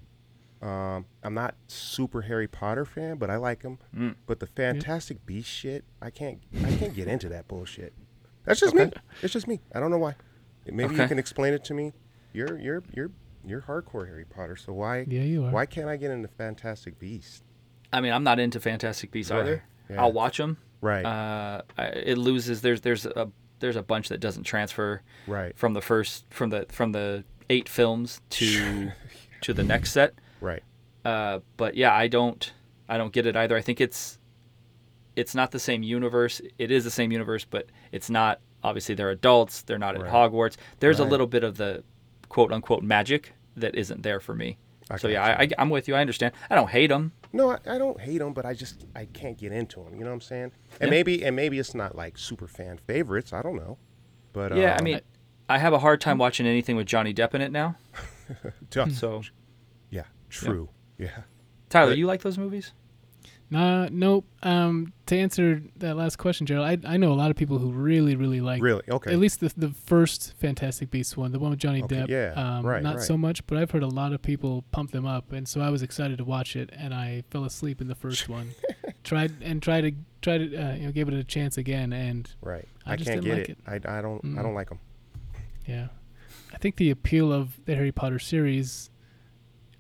[0.61, 3.79] Um, I'm not super Harry Potter fan, but I like him.
[3.95, 4.15] Mm.
[4.27, 7.93] But the Fantastic Beast shit, I can't I can't get into that bullshit.
[8.45, 8.91] That's just me.
[9.21, 9.61] It's just me.
[9.73, 10.15] I don't know why.
[10.73, 11.03] Maybe Okay.
[11.03, 11.93] you can explain it to me.
[12.33, 13.11] You're you're you're
[13.45, 15.51] you're hardcore Harry Potter, so why Yeah, you are.
[15.51, 17.43] why can't I get into Fantastic Beast?
[17.91, 19.39] I mean, I'm not into Fantastic Beasts Right.
[19.41, 19.63] either.
[19.89, 20.01] Yeah.
[20.01, 20.57] I'll watch them.
[20.81, 21.03] Right.
[21.05, 22.61] Uh, I- it loses.
[22.61, 25.57] There's there's a there's a bunch that doesn't transfer right.
[25.57, 28.91] from the first from the from the eight films to
[29.41, 30.13] to the next set.
[30.41, 30.63] Right.
[31.03, 32.53] Uh, but yeah, I don't
[32.87, 33.57] I don't get it either.
[33.57, 34.19] I think it's
[35.15, 36.41] it's not the same universe.
[36.57, 38.39] It is the same universe, but it's not.
[38.63, 39.61] Obviously, they're adults.
[39.61, 40.57] They're not at Hogwarts.
[40.79, 41.83] There's a little bit of the
[42.27, 44.57] quote unquote magic that isn't there for me.
[44.91, 45.23] I so yeah.
[45.23, 45.95] I, I, I'm with you.
[45.95, 46.33] I understand.
[46.49, 47.11] I don't hate them.
[47.31, 49.93] No, I, I don't hate them, but I just I can't get into them.
[49.93, 50.51] You know what I'm saying?
[50.81, 50.89] And Yeah.
[50.89, 53.31] maybe and maybe it's not like super fan favorites.
[53.31, 53.77] I don't know.
[54.33, 55.01] But Yeah, I um, mean,
[55.47, 57.75] I have a hard time watching anything with Johnny Depp in it now.
[58.91, 59.23] So,
[59.89, 60.69] yeah, true.
[60.99, 61.21] Yeah.
[61.69, 62.73] Tyler, But- you like those movies?
[63.51, 64.25] Nah, nope.
[64.43, 67.71] Um, to answer that last question, Jerald, I I know a lot of people who
[67.71, 68.83] really, really like Really?
[68.87, 69.11] Okay.
[69.11, 72.09] at least the the first Fantastic Beasts one, the one with Johnny Okay, Depp.
[72.09, 73.03] yeah, um, right, Not right.
[73.03, 75.69] so much, but I've heard a lot of people pump them up, and so I
[75.71, 78.51] was excited to watch it, and I fell asleep in the first one,
[79.03, 79.91] tried and tried to
[80.21, 82.67] try to uh, you know give it a chance again, and Right.
[82.85, 83.57] I I, can't didn't get like it.
[83.87, 84.23] I, I don't.
[84.23, 84.37] Mm.
[84.37, 84.79] I don't like them.
[85.65, 85.87] yeah,
[86.53, 88.91] I think the appeal of the Harry Potter series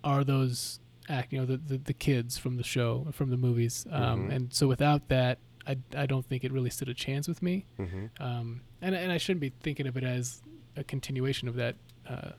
[0.03, 0.79] are those
[1.09, 4.35] act you know the the, the kids from the show from the movies, um, Mhm.
[4.35, 7.65] and so without that, I I don't think it really stood a chance with me.
[7.77, 10.41] hmm um, and and I shouldn't be thinking of it as
[10.77, 11.75] a continuation of that
[12.07, 12.31] uh,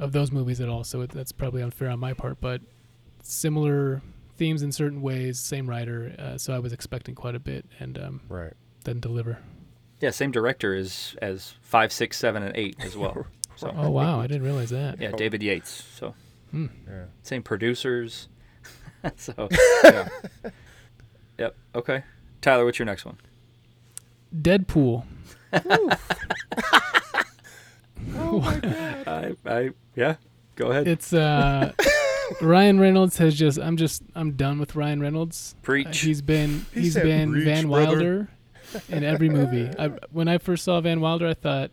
[0.00, 0.84] of those movies at all.
[0.84, 2.60] So it, that's probably unfair on my part, but
[3.22, 4.02] similar
[4.36, 6.14] themes in certain ways, same writer.
[6.18, 8.52] Uh, so I was expecting quite a bit, and um, Right.
[8.84, 9.38] didn't deliver.
[10.00, 13.26] Yeah, same director as as five, six, seven, and eight as well.
[13.56, 15.00] So Oh wow, I didn't realize that.
[15.00, 15.82] yeah, David Yates.
[15.96, 16.14] So
[16.50, 16.66] Hmm.
[16.88, 17.04] Yeah.
[17.22, 18.28] same producers.
[19.16, 19.48] so
[19.84, 20.08] yeah.
[21.38, 21.56] Yep.
[21.74, 22.02] Okay.
[22.40, 23.16] Tyler, what's your next one?
[24.36, 25.04] Deadpool.
[28.14, 29.08] Oh my god.
[29.08, 30.16] I, I yeah.
[30.56, 30.88] Go ahead.
[30.88, 31.72] It's uh,
[32.40, 33.58] Ryan Reynolds has just.
[33.58, 34.02] I'm just.
[34.14, 35.54] I'm done with Ryan Reynolds.
[35.58, 36.00] Uh, Preach.
[36.00, 37.86] he's been He he's said been preach, Van brother.
[37.96, 38.28] Wilder
[38.88, 39.70] in every movie.
[39.78, 41.70] I, when I first saw Van Wilder, I thought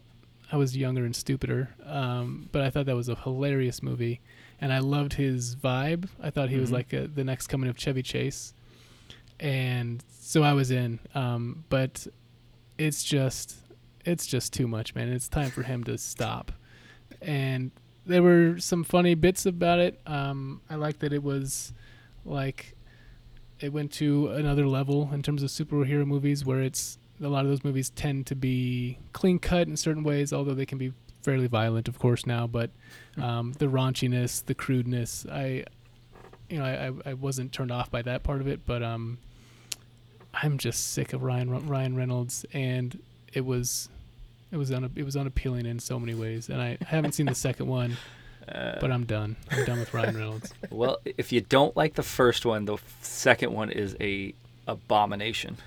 [0.56, 4.22] I was younger and stupider, um, but I thought that was a hilarious movie,
[4.62, 6.08] and I loved his vibe.
[6.24, 6.74] I thought he was Mhm.
[6.74, 8.54] like a, the next coming of Chevy Chase,
[9.38, 11.00] and so I was in.
[11.14, 12.08] Um, but
[12.78, 13.58] it's just
[14.06, 15.10] it's just too much, man.
[15.10, 16.54] It's time for him to stop.
[17.22, 17.72] And
[18.06, 20.00] there were some funny bits about it.
[20.06, 21.74] Um, I like that it was
[22.24, 22.76] like
[23.60, 27.50] it went to another level in terms of superhero movies where it's a lot of
[27.50, 31.48] those movies tend to be clean cut in certain ways, although they can be fairly
[31.48, 32.48] violent, of course, now.
[32.48, 32.72] But
[33.22, 35.66] um, the raunchiness, the crudeness, I,
[36.50, 39.18] you know, I, I, I wasn't turned off by that part of it, but um,
[40.34, 43.00] I'm just sick of Ryan Ryan Reynolds, and
[43.34, 43.90] it was.
[44.52, 47.36] It was un- it was unappealing in so many ways, and I haven't seen the
[47.36, 47.98] second one,
[48.48, 49.36] Uh, but I'm done.
[49.50, 50.54] I'm done with Ryan Reynolds.
[50.70, 54.34] well, if you don't like the first one, the second one is a
[54.68, 55.58] abomination.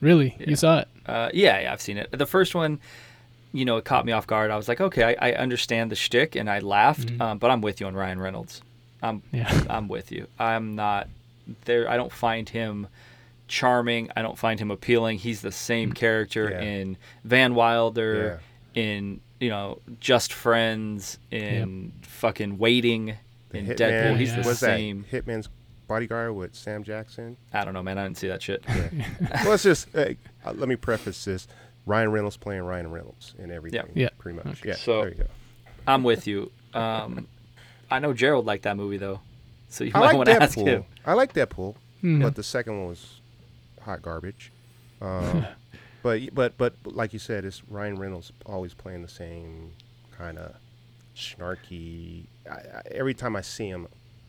[0.00, 0.50] Really, Yeah.
[0.50, 0.88] you saw it?
[1.06, 2.10] Uh, yeah, yeah, I've seen it.
[2.10, 2.80] The first one,
[3.52, 4.50] you know, it caught me off guard.
[4.50, 7.08] I was like, okay, I, I understand the shtick, and I laughed.
[7.08, 7.20] Mhm.
[7.20, 8.62] Um, but I'm with you on Ryan Reynolds.
[9.02, 9.62] I'm Yeah.
[9.70, 10.26] I'm with you.
[10.38, 11.08] I'm not
[11.66, 11.88] there.
[11.88, 12.88] I don't find him
[13.48, 14.10] charming.
[14.16, 15.18] I don't find him appealing.
[15.18, 16.60] He's the same character Yeah.
[16.62, 18.40] in Van Wilder,
[18.74, 23.14] in you know, Just Friends, in fucking Waiting,
[23.50, 24.16] The in Hitman- Deadpool.
[24.16, 24.40] He's yeah.
[24.40, 25.04] the What's same.
[25.10, 25.26] that?
[25.26, 25.48] Hitman's
[25.86, 27.36] Bodyguard with Sam Jackson.
[27.52, 27.98] I don't know, man.
[27.98, 28.64] I didn't see that shit.
[29.44, 29.88] well, it's just.
[29.92, 31.46] Hey, uh, let me preface this.
[31.86, 33.90] Ryan Reynolds playing Ryan Reynolds in everything.
[33.94, 34.08] Yeah.
[34.18, 34.46] Pretty much.
[34.60, 34.70] Okay.
[34.70, 34.74] Yeah.
[34.76, 35.26] So- there you go.
[35.86, 36.50] I'm with you.
[36.72, 37.28] Um,
[37.90, 39.20] I know Jerald liked that movie though,
[39.68, 40.66] so you I might like want to ask Deadpool.
[40.66, 40.84] him.
[41.04, 42.22] I like Deadpool, Hmm.
[42.22, 43.20] but the second one was
[43.82, 44.50] hot garbage.
[45.02, 45.46] Um,
[46.02, 49.72] but but but like you said, it's Ryan Reynolds always playing the same
[50.16, 50.54] kind of
[51.14, 52.24] snarky.
[52.50, 53.86] I, I, every time I see him,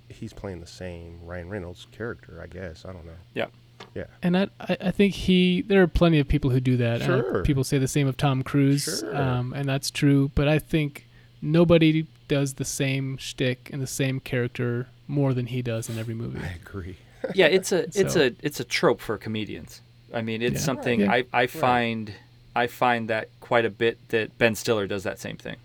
[0.10, 2.40] he's playing the same Ryan Reynolds character.
[2.44, 3.14] I guess I don't know.
[3.34, 3.48] Yeah.
[3.94, 4.06] Yeah.
[4.24, 5.62] And I, I I think he.
[5.62, 7.02] There are plenty of people who do that.
[7.02, 7.44] and Sure.
[7.44, 9.16] people say the same of Tom Cruise, Sure.
[9.16, 10.32] um, and that's true.
[10.36, 11.06] But I think
[11.42, 16.14] nobody does the same shtick and the same character more than he does in every
[16.16, 16.40] movie.
[16.44, 16.98] I agree.
[17.34, 19.82] yeah, it's a it's So- a it's a trope for comedians.
[20.14, 20.60] I mean, it's Yeah.
[20.60, 21.28] something Right.
[21.34, 22.14] I I find
[22.56, 25.58] I find that quite a bit that Ben Stiller does that same thing.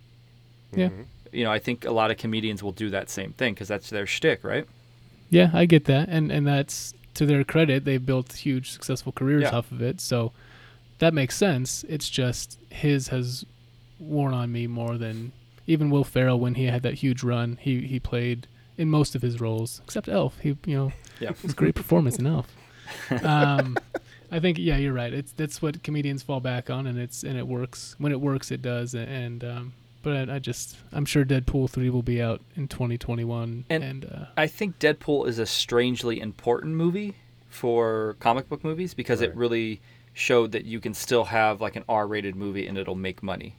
[0.75, 0.89] Yeah.
[0.89, 1.05] Mhm.
[1.33, 3.91] You know, I think a lot of comedians will do that same thing because that's
[3.91, 4.67] their shtick, right?
[5.31, 7.85] Yeah, I get that, and and that's to their credit.
[7.85, 9.57] They've built huge, successful careers Yeah.
[9.57, 10.33] off of it, so
[10.99, 11.85] that makes sense.
[11.89, 13.45] It's just his has
[13.99, 15.33] worn on me more than
[15.67, 17.59] even Will Ferrell when he had that huge run.
[17.61, 18.47] He he played
[18.79, 20.39] in most of his roles except Elf.
[20.41, 21.31] He you know Yeah.
[21.45, 22.49] it's great performance in Elf.
[23.23, 23.77] Um,
[24.33, 25.13] I think yeah, you're right.
[25.13, 28.51] It's that's what comedians fall back on, and it's and it works when it works.
[28.51, 29.73] It does, and um,
[30.03, 34.05] but I, I just I'm sure Deadpool three will be out in 2021, And- and,
[34.05, 37.15] uh, I think Deadpool is a strangely important movie
[37.49, 39.81] for comic book movies because it really
[40.13, 43.55] showed that you can still have like an R-rated movie and it'll make money.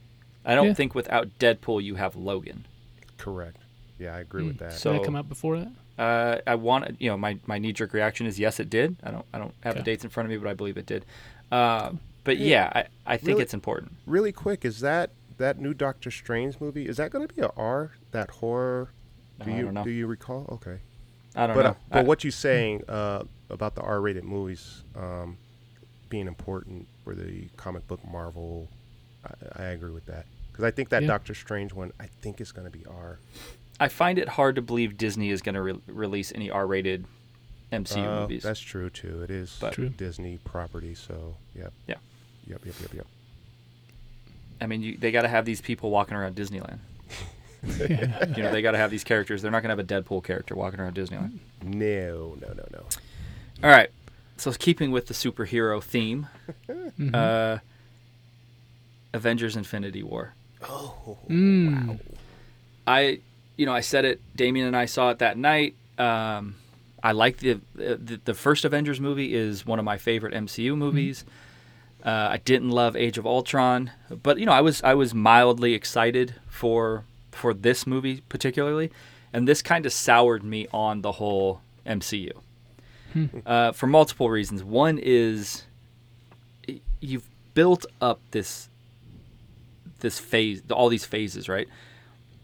[0.45, 0.73] I don't Yeah.
[0.73, 2.65] think without Deadpool you have Logan.
[3.17, 3.57] Correct.
[3.99, 4.73] Yeah, I agree hmm, with that.
[4.73, 5.71] So- did that come out before that?
[5.99, 8.95] Uh, I want you know my, my knee jerk reaction is yes it did.
[9.03, 10.85] I don't I don't have the dates in front of me, but I believe it
[10.87, 11.05] did.
[11.51, 11.91] Uh,
[12.23, 13.91] but Hey, yeah, I, I think really- it's important.
[14.07, 15.11] really quick, is that
[15.41, 16.87] that new Doctor Strange movie?
[16.87, 17.91] Is that going to be a R?
[18.11, 18.89] That horror?
[19.43, 19.83] Do I you don't know.
[19.83, 20.45] do you recall?
[20.53, 20.79] Okay.
[21.35, 21.69] I don't but know.
[21.69, 25.37] uh, but I- what you're saying uh, about the R-rated movies um,
[26.09, 28.67] being important for the comic book Marvel,
[29.57, 31.07] I, I agree with that because I think that Yeah.
[31.09, 33.19] Doctor Strange one, I think is going to be R.
[33.79, 37.05] I find it hard to believe Disney is going to re- release any R-rated
[37.71, 38.43] MCU Uh, movies.
[38.43, 39.21] That's true too.
[39.23, 39.89] It is But- True.
[39.89, 41.73] Disney property, so yep.
[41.87, 41.95] Yeah.
[42.45, 42.65] Yep.
[42.65, 42.75] Yep.
[42.81, 42.93] Yep.
[42.93, 43.07] Yep.
[44.61, 46.79] I mean, you, they got to have these people walking around Disneyland.
[47.77, 48.25] yeah.
[48.37, 49.41] You know, they got to have these characters.
[49.41, 51.39] They're not going to have a Deadpool character walking around Disneyland.
[51.63, 52.35] No.
[52.41, 52.47] No.
[52.53, 52.63] No.
[52.71, 52.83] No.
[53.63, 53.89] All right.
[54.37, 56.27] so keeping with the superhero theme,
[56.69, 57.13] Mhm.
[57.15, 57.59] uh,
[59.13, 60.33] Avengers: Infinity War.
[60.63, 61.99] Oh, Mm.
[62.87, 63.19] I,
[63.57, 64.21] you know, I said it.
[64.35, 65.75] Damien and I saw it that night.
[65.97, 66.55] Um,
[67.03, 71.25] I like the, the the first Avengers movie is one of my favorite MCU movies.
[72.03, 73.91] Uh, I didn't love Age of Ultron,
[74.23, 78.91] but you know, I was I was mildly excited for for this movie particularly,
[79.31, 82.31] and this kind of soured me on the whole MCU
[83.45, 84.63] uh, for multiple reasons.
[84.63, 85.63] One is
[86.99, 88.69] you've built up this
[89.99, 91.67] this phase, all these phases, right?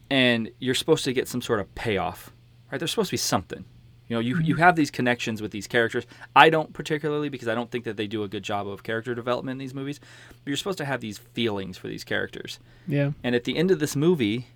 [0.09, 2.31] And you're supposed to get some sort of payoff,
[2.71, 2.77] right?
[2.77, 3.65] There's supposed to be something.
[4.07, 6.05] You know, you, you have these connections with these characters.
[6.35, 9.13] I don't particularly because I don't think that they do a good job of character
[9.13, 9.99] development in these movies.
[10.29, 12.59] But you're supposed to have these feelings for these characters.
[12.87, 13.11] Yeah.
[13.23, 14.47] And at the end of this movie,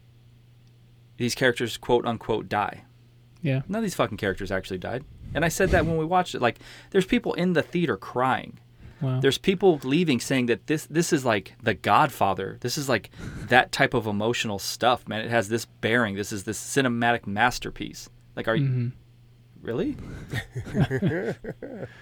[1.18, 2.84] these characters quote unquote die.
[3.42, 3.62] Yeah.
[3.68, 5.04] None of these fucking characters actually died.
[5.34, 6.42] And I said that when we watched it.
[6.42, 6.60] Like,
[6.92, 8.60] there's people in the theater crying.
[9.02, 9.20] Wow.
[9.20, 12.58] There's people leaving saying that this this is like The Godfather.
[12.62, 13.10] This is like
[13.48, 15.22] that type of emotional stuff, man.
[15.26, 16.16] It has this bearing.
[16.16, 18.10] This is this cinematic masterpiece.
[18.36, 18.92] Like, are you Mhm.
[19.62, 19.98] Really?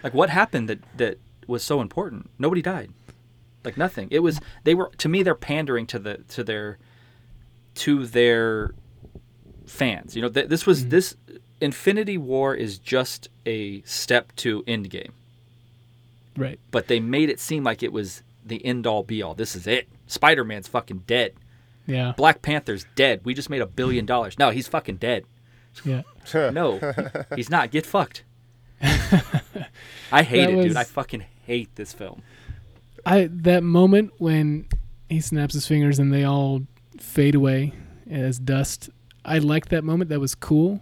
[0.03, 2.29] like, what happened that that was so important?
[2.39, 2.91] Nobody died.
[3.63, 4.07] Like nothing.
[4.11, 6.77] It was they were to me they're pandering to the to their
[7.75, 8.73] to their
[9.65, 10.15] fans.
[10.15, 10.89] You know, th- this was mm-hmm.
[10.89, 11.15] this
[11.61, 15.11] Infinity War is just a step to Endgame
[16.37, 16.59] Right.
[16.71, 19.35] but they made it seem like it was the end all be all.
[19.35, 19.89] This is it.
[20.07, 21.33] Spider Man's fucking dead.
[21.85, 22.13] Yeah.
[22.15, 23.21] Black Panther's dead.
[23.23, 24.39] We just made a billion dollars.
[24.39, 25.25] No, he's fucking dead.
[25.83, 26.03] Yeah.
[26.51, 27.71] No, he- he's not.
[27.71, 28.23] Get fucked.
[28.81, 28.87] I
[30.23, 30.77] hate That it, dude.
[30.77, 32.21] I fucking hate this film.
[33.05, 34.67] I that moment when
[35.09, 36.61] he snaps his fingers and they all
[36.99, 37.73] fade away
[38.09, 38.89] as dust.
[39.25, 40.09] I liked that moment.
[40.09, 40.81] That was cool.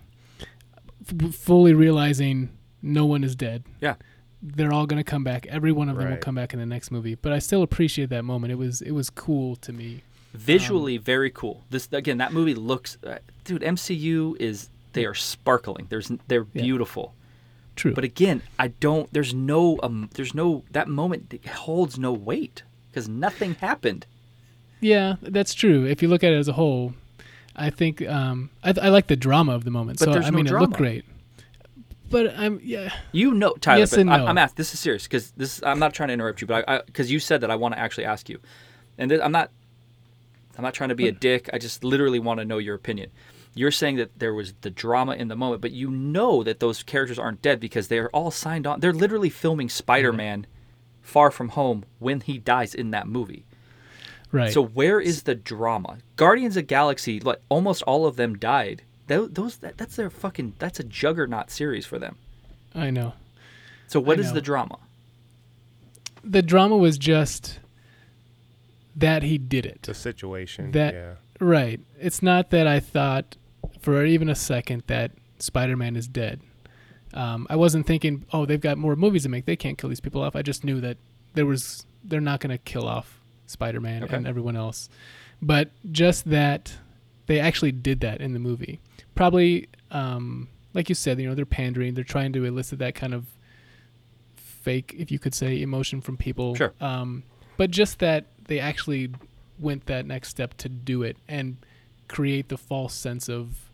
[1.23, 2.49] F- fully realizing
[2.81, 3.63] no one is dead.
[3.81, 3.95] Yeah.
[4.41, 5.47] They're all gonna come back.
[5.47, 7.15] Every one of them will come back in the next movie.
[7.15, 8.51] But I still appreciate that moment.
[8.51, 10.03] It was it was cool to me.
[10.33, 11.63] Visually, very cool.
[11.71, 13.63] This again, that movie looks, uh, dude.
[13.63, 15.87] MCU is they are sparkling.
[15.89, 16.63] There's they're Yeah.
[16.63, 17.13] beautiful.
[17.75, 17.93] True.
[17.93, 19.11] But again, I don't.
[19.13, 19.79] There's no.
[19.83, 20.09] Um.
[20.15, 20.63] There's no.
[20.71, 24.05] That moment holds no weight because nothing happened.
[24.79, 25.85] Yeah, that's true.
[25.85, 26.93] If you look at it as a whole,
[27.55, 29.99] I think um, I, I like the drama of the moment.
[29.99, 31.05] But so there's I no mean, it looked great.
[32.09, 32.93] But I'm yeah.
[33.11, 33.79] You know, Tyler.
[33.79, 34.27] Yes and I, no.
[34.27, 34.55] I'm asked.
[34.55, 35.61] This is serious because this.
[35.63, 37.79] I'm not trying to interrupt you, but I because you said that I want to
[37.79, 38.39] actually ask you,
[38.97, 39.51] and th- I'm not.
[40.57, 41.51] I'm not trying to be a dick.
[41.53, 43.11] I just literally want to know your opinion.
[43.57, 46.83] You're saying that there was the drama in the moment, but you know that those
[46.83, 48.79] characters aren't dead because they're all signed on.
[48.79, 50.45] They're literally filming Spider-Man,
[51.01, 53.45] Far From Home, when he dies in that movie.
[54.31, 54.51] Right.
[54.51, 55.99] So where is the drama?
[56.17, 58.83] Guardians of Galaxy, like almost all of them died.
[59.07, 60.53] Those, those that, that's their fucking.
[60.59, 62.17] That's a juggernaut series for them.
[62.75, 63.13] I know.
[63.87, 64.33] So what I is know.
[64.33, 64.79] the drama?
[66.23, 67.59] The drama was just
[68.97, 69.83] that he did it.
[69.83, 70.71] the situation.
[70.71, 71.13] That- yeah.
[71.39, 71.79] Right.
[71.99, 73.37] It's not that I thought
[73.79, 76.41] for even a second that Spider-Man is dead.
[77.13, 79.45] Um, I wasn't thinking, oh, they've got more movies to make.
[79.45, 80.35] They can't kill these people off.
[80.35, 80.97] I just knew that
[81.33, 84.15] there was they're not going to kill off Spider-Man Okay.
[84.15, 84.89] and everyone else.
[85.41, 86.73] But just that
[87.27, 88.79] they actually did that in the movie.
[89.15, 91.93] Probably, um, like you said, you know, they're pandering.
[91.93, 93.25] They're trying to elicit that kind of
[94.35, 96.55] fake, if you could say, emotion from people.
[96.55, 96.73] Sure.
[96.81, 97.23] Um,
[97.57, 99.09] but just that they actually
[99.59, 101.57] went that next step to do it and
[102.07, 103.66] create the false sense of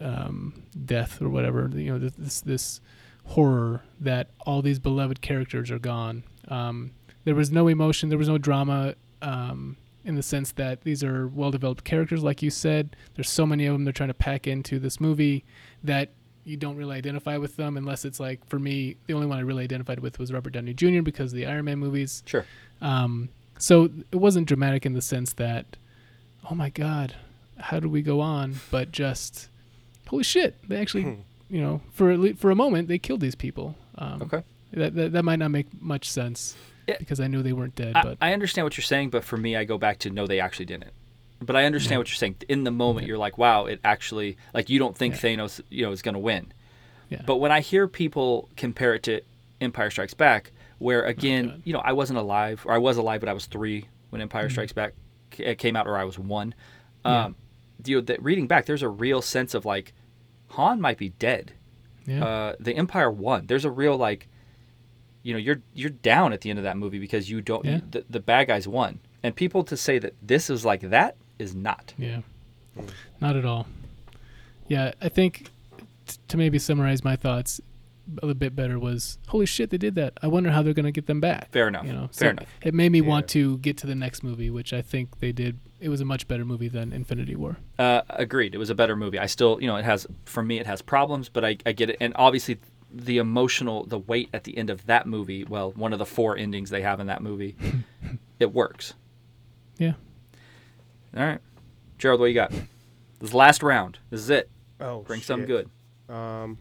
[0.00, 1.70] um, death or whatever.
[1.72, 2.80] You know, this, this
[3.24, 6.22] horror that all these beloved characters are gone.
[6.48, 6.92] Um,
[7.24, 8.08] there was no emotion.
[8.08, 8.94] There was no drama.
[9.22, 12.94] Um, in the sense that these are well-developed characters, like you said.
[13.16, 15.44] There's so many of them they're trying to pack into this movie
[15.82, 16.10] that
[16.44, 19.40] you don't really identify with them unless it's like for me the only one I
[19.40, 21.02] really identified with was Robert Downey Jr.
[21.02, 22.22] because of the Iron Man movies.
[22.24, 22.46] Sure.
[22.80, 25.76] Um, so it wasn't dramatic in the sense that,
[26.48, 27.16] oh my God,
[27.58, 28.60] how do we go on?
[28.70, 29.48] But just,
[30.08, 33.34] holy shit, they actually, you know, for at le- for a moment they killed these
[33.34, 33.74] people.
[33.96, 34.42] Um, Okay.
[34.72, 36.96] That, that that might not make much sense Yeah.
[36.98, 37.94] because I knew they weren't dead.
[37.96, 40.26] I, but I understand what you're saying, but for me, I go back to no,
[40.26, 40.90] they actually didn't.
[41.40, 41.98] But I understand Yeah.
[41.98, 42.36] what you're saying.
[42.48, 45.20] In the moment, you're like, wow, it actually like you don't think Yeah.
[45.20, 46.52] Thanos, you know, is going to win.
[47.08, 49.20] yeah, But when I hear people compare it to
[49.60, 53.20] Empire Strikes Back, where again, Oh, you know, I wasn't alive, or I was alive,
[53.20, 54.50] but I was three when Empire Mhm.
[54.50, 54.92] Strikes Back
[55.30, 56.54] came out, or I was one.
[57.04, 57.26] Yeah.
[57.26, 57.36] Um,
[57.84, 59.92] you know, that reading back, there's a real sense of like,
[60.50, 61.52] Han might be dead.
[62.06, 63.46] yeah, uh, the Empire won.
[63.46, 64.28] There's a real like,
[65.22, 67.64] you know, you're you're down at the end of that movie because you don't.
[67.64, 67.80] Yeah.
[67.90, 71.54] the, the bad guys won, and people to say that this is like that is
[71.54, 71.94] not.
[71.98, 72.20] yeah,
[73.20, 73.66] not at all.
[74.68, 75.50] Yeah, I think
[76.06, 77.60] t- to maybe summarize my thoughts,
[78.22, 80.14] a bit better was holy shit they did that.
[80.22, 81.50] I wonder how they're gonna get them back.
[81.50, 81.86] Fair enough.
[81.86, 82.46] You know, Fair so enough.
[82.62, 85.58] It made me want to get to the next movie, which I think they did.
[85.78, 87.58] It was a much better movie than Infinity War.
[87.78, 88.54] Uh, agreed.
[88.54, 89.18] It was a better movie.
[89.18, 91.90] I still, you know, it has for me it has problems, but I, I get
[91.90, 91.96] it.
[92.00, 92.58] And obviously,
[92.90, 95.44] the emotional, the weight at the end of that movie.
[95.44, 97.56] Well, one of the four endings they have in that movie,
[98.40, 98.94] it works.
[99.76, 99.92] Yeah.
[101.14, 101.40] All right,
[101.98, 102.50] Jerald, what you got?
[102.50, 103.98] This is last round.
[104.10, 104.50] This is it.
[104.80, 105.26] Oh, Bring shit.
[105.26, 105.68] something good.
[106.14, 106.58] Um,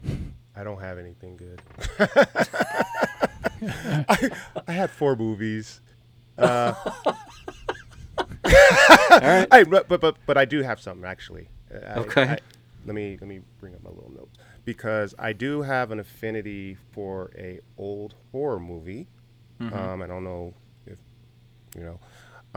[0.56, 1.62] I don't have anything good.
[4.10, 4.30] I,
[4.68, 5.82] I had four movies.
[6.38, 6.74] Uh,
[7.08, 7.18] All
[9.22, 9.48] right.
[9.52, 11.48] I, but, but but but I do have something actually.
[11.72, 12.24] I- Okay.
[12.24, 12.40] I-
[12.86, 16.78] let me let me bring up my little notes because I do have an affinity
[16.92, 19.08] for a old horror movie.
[19.60, 19.74] Mm-hmm.
[19.76, 20.54] Um, I don't know
[20.86, 21.00] if
[21.76, 22.00] you know,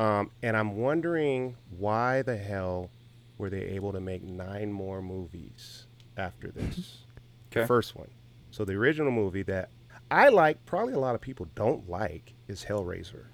[0.02, 2.90] um, and I'm wondering why the hell
[3.38, 5.86] were they able to make nine more movies
[6.16, 6.98] after this?
[7.50, 7.62] Okay.
[7.62, 8.10] The first one.
[8.50, 9.70] So the original movie that
[10.10, 13.24] I like, probably a lot of people don't like, is Hellraiser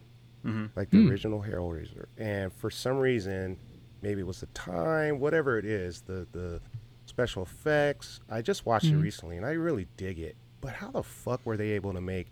[0.45, 0.71] Mhm.
[0.77, 1.11] like the Hmm.
[1.11, 2.07] original Hellraiser.
[2.19, 3.59] And for some reason,
[4.03, 6.61] maybe it was the time, whatever it is, the the
[7.07, 8.21] special effects.
[8.29, 9.03] I just watched it Mhm.
[9.03, 10.37] recently and I really dig it.
[10.61, 12.29] But how the fuck were they able to make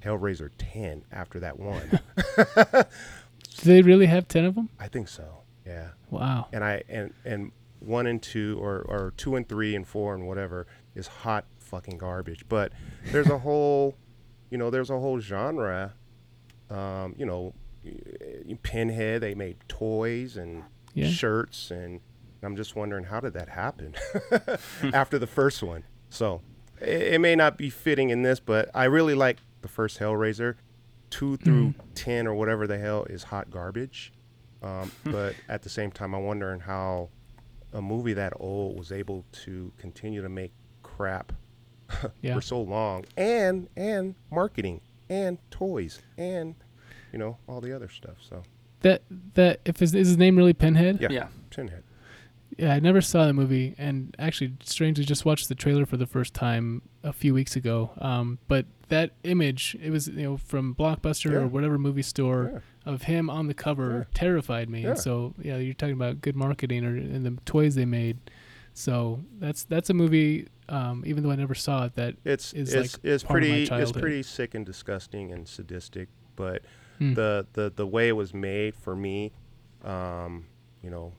[0.00, 2.00] Hellraiser 10 after that one?
[3.58, 4.68] Do they really have ten of them?
[4.78, 5.42] I think so.
[5.66, 5.90] Yeah.
[6.10, 6.48] Wow.
[6.52, 10.26] And I and and one and two or or two and three and four and
[10.26, 12.44] whatever is hot fucking garbage.
[12.48, 12.72] But
[13.12, 13.96] there's a whole,
[14.50, 15.94] you know, there's a whole genre.
[16.72, 17.54] Um, you know,
[18.62, 19.20] Pinhead.
[19.22, 20.64] They made toys and
[20.94, 21.08] Yeah.
[21.08, 22.00] shirts, and
[22.42, 23.94] I'm just wondering how did that happen
[24.92, 25.84] after the first one.
[26.10, 26.42] So
[26.80, 30.56] it, it may not be fitting in this, but I really like the first Hellraiser.
[31.10, 34.12] Two through ten or whatever the hell is hot garbage.
[34.62, 37.10] Um, but at the same time, I'm wondering how
[37.74, 40.52] a movie that old was able to continue to make
[40.82, 41.32] crap
[42.22, 42.34] Yeah.
[42.34, 44.80] for so long, and and marketing,
[45.12, 46.54] and toys, and
[47.12, 48.16] you know all the other stuff.
[48.20, 48.42] So
[48.80, 49.02] That
[49.34, 51.00] that if his is his name really Pinhead?
[51.00, 51.26] yeah, Yeah.
[51.50, 51.82] Pinhead.
[52.58, 56.06] Yeah, I never saw the movie, and actually, strangely, just watched the trailer for the
[56.06, 57.92] first time a few weeks ago.
[57.98, 61.38] Um, but that image, it was you know from Blockbuster Yeah.
[61.38, 62.50] or whatever movie store
[62.86, 62.92] Yeah.
[62.92, 64.04] of him on the cover Yeah.
[64.12, 64.82] terrified me.
[64.82, 64.90] Yeah.
[64.90, 68.18] And so, yeah, you're talking about good marketing or and the toys they made.
[68.74, 70.48] So that's that's a movie.
[70.68, 73.48] Um, even though I never saw it, that It's is, it's like, it's part of
[73.48, 76.62] my pretty it's pretty sick and disgusting and sadistic, but
[76.98, 77.14] Hmm.
[77.14, 79.32] the the the way it was made for me,
[79.84, 80.46] um,
[80.82, 81.12] you know,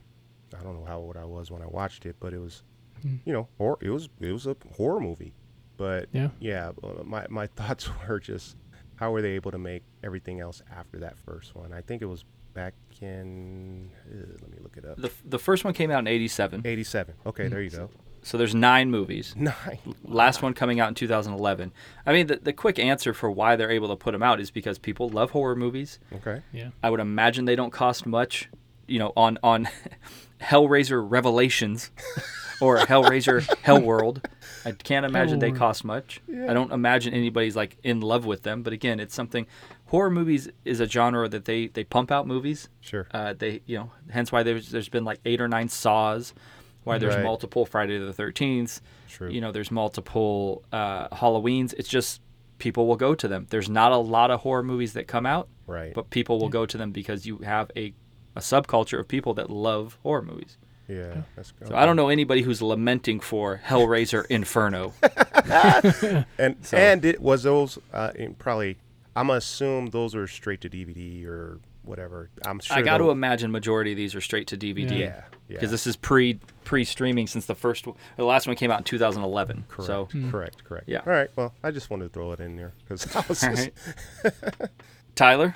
[0.58, 2.62] I don't know how old I was when I watched it, but it was,
[3.02, 3.16] Hmm.
[3.24, 5.34] you know, or it was it was a horror movie,
[5.76, 8.56] but yeah, yeah, uh, my my thoughts were just
[8.96, 11.72] how were they able to make everything else after that first one?
[11.72, 12.24] I think it was
[12.54, 14.96] back in uh, let me look it up.
[14.96, 17.14] The the first one came out in '87, 87.
[17.26, 17.90] Okay, there you go.
[18.22, 19.34] so there's nine movies.
[19.38, 19.78] Nine.
[20.04, 21.72] Last one coming out in 2011.
[22.06, 24.50] I mean, the, the quick answer for why they're able to put them out is
[24.50, 25.98] because people love horror movies.
[26.14, 26.40] Okay.
[26.52, 28.48] yeah, I would imagine they don't cost much,
[28.86, 29.68] you know, on on
[30.40, 31.90] Hellraiser Revelations
[32.60, 34.24] or Hellraiser Hellworld.
[34.64, 36.20] I can't imagine they cost much.
[36.26, 36.50] Yeah.
[36.50, 38.62] I don't imagine anybody's like in love with them.
[38.62, 39.46] But again, it's something.
[39.86, 42.68] Horror movies is a genre that they they pump out movies.
[42.80, 43.06] Sure.
[43.12, 46.34] Uh, they you know hence why there's there's been like eight or nine Saws,
[46.84, 47.24] why there's Right.
[47.24, 48.80] multiple Friday the Thirteenth.
[49.08, 49.30] True.
[49.30, 51.74] You know, there's multiple uh, Halloweens.
[51.78, 52.20] It's just
[52.58, 53.46] people will go to them.
[53.50, 55.92] There's not a lot of horror movies that come out right.
[55.94, 57.92] but people will go to them because you have a,
[58.34, 60.56] a subculture of people that love horror movies.
[60.88, 61.22] yeah.
[61.36, 61.68] That's good.
[61.68, 64.92] So I don't know anybody who's lamenting for Hellraiser Inferno.
[66.38, 68.76] And So- and it was those uh, in probably
[69.16, 72.30] I'm gonna assume those are straight to DVD or whatever.
[72.46, 72.76] I'm sure.
[72.76, 74.90] I got to imagine majority of these are straight to DVD.
[74.90, 74.96] Yeah.
[74.96, 75.22] Yeah.
[75.48, 75.56] Yeah.
[75.56, 78.78] Because this is pre pre streaming since the first one, the last one came out
[78.78, 79.64] in 2011.
[79.68, 79.86] correct.
[79.86, 80.64] So correct.
[80.64, 80.88] Correct.
[80.88, 81.02] Yeah.
[81.06, 81.28] All right.
[81.36, 83.70] Well, I just wanted to throw it in there because I was just,
[84.24, 84.70] right.
[85.14, 85.54] Tyler,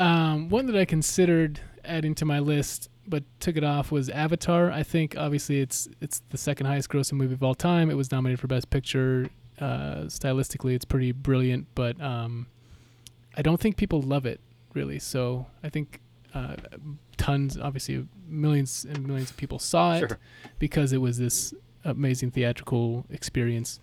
[0.00, 4.70] Um, one that I considered adding to my list but took it off was Avatar.
[4.70, 7.90] I think obviously it's it's the second highest grossing movie of all time.
[7.90, 9.28] It was nominated for Best Picture.
[9.62, 12.46] Uh, stylistically, it's pretty brilliant, but um,
[13.36, 14.40] I don't think people love it
[14.74, 14.98] really.
[14.98, 16.00] So I think
[16.34, 16.56] uh,
[17.16, 20.18] tons, obviously, millions and millions of people saw it Sure.
[20.58, 21.54] because it was this
[21.84, 23.78] amazing theatrical experience.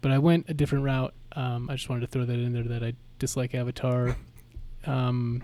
[0.00, 1.12] But I went a different route.
[1.32, 4.16] Um, I just wanted to throw that in there that I dislike Avatar.
[4.86, 5.42] Um,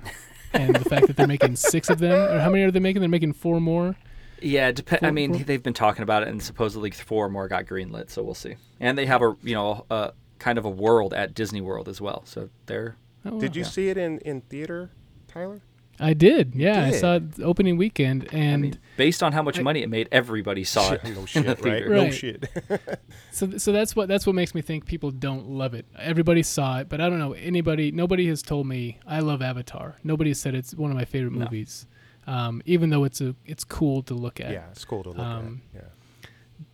[0.53, 3.01] and the fact that they're making six of them, or how many are they making?
[3.01, 3.97] They're making four more.
[4.45, 7.66] Yeah, dep- I mean for- they've been talking about it, and supposedly four more got
[7.66, 8.11] greenlit.
[8.11, 8.57] So we'll see.
[8.80, 12.01] And they have a you know a kind of a world at Disney World as
[12.01, 12.22] well.
[12.26, 13.55] So they're Oh, Did wow.
[13.55, 13.68] you Yeah.
[13.68, 14.90] see it in in theater,
[15.28, 15.62] Tyler?
[16.01, 16.55] I did.
[16.57, 19.80] Yeah, I saw it opening weekend, I and mean, based on how much I- money
[19.80, 21.05] it made, everybody saw it.
[21.05, 21.59] no in the shit, right?
[21.59, 21.88] theater.
[21.90, 22.12] No Right.
[22.14, 22.49] shit.
[23.30, 25.86] so so that's what that's what makes me think people don't love it.
[25.99, 27.92] Everybody saw it, but I don't know anybody.
[27.92, 29.97] Nobody has told me I love Avatar.
[30.03, 31.45] Nobody has said it's one of my favorite No.
[31.45, 31.86] movies,
[32.27, 34.51] um, even though it's a it's cool to look at.
[34.53, 35.83] yeah, it's cool to look Um, at.
[35.83, 35.89] Yeah.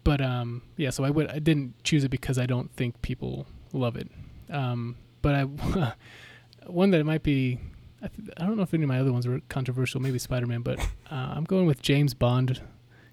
[0.04, 3.46] but um, yeah, so I would I didn't choose it because I don't think people
[3.72, 4.08] love it.
[4.50, 5.42] Um, but I
[6.66, 7.58] one that it might be
[8.02, 10.46] I, th- I don't know if any of my other ones were controversial, maybe Spider
[10.46, 10.78] Man, but
[11.10, 12.60] uh, I'm going with James Bond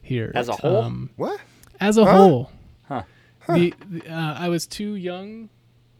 [0.02, 0.78] here As a whole?
[0.84, 1.40] Um, What?
[1.80, 2.12] as a Huh?
[2.18, 2.52] whole,
[2.84, 3.04] Huh.
[3.50, 5.50] the, the uh, I was too young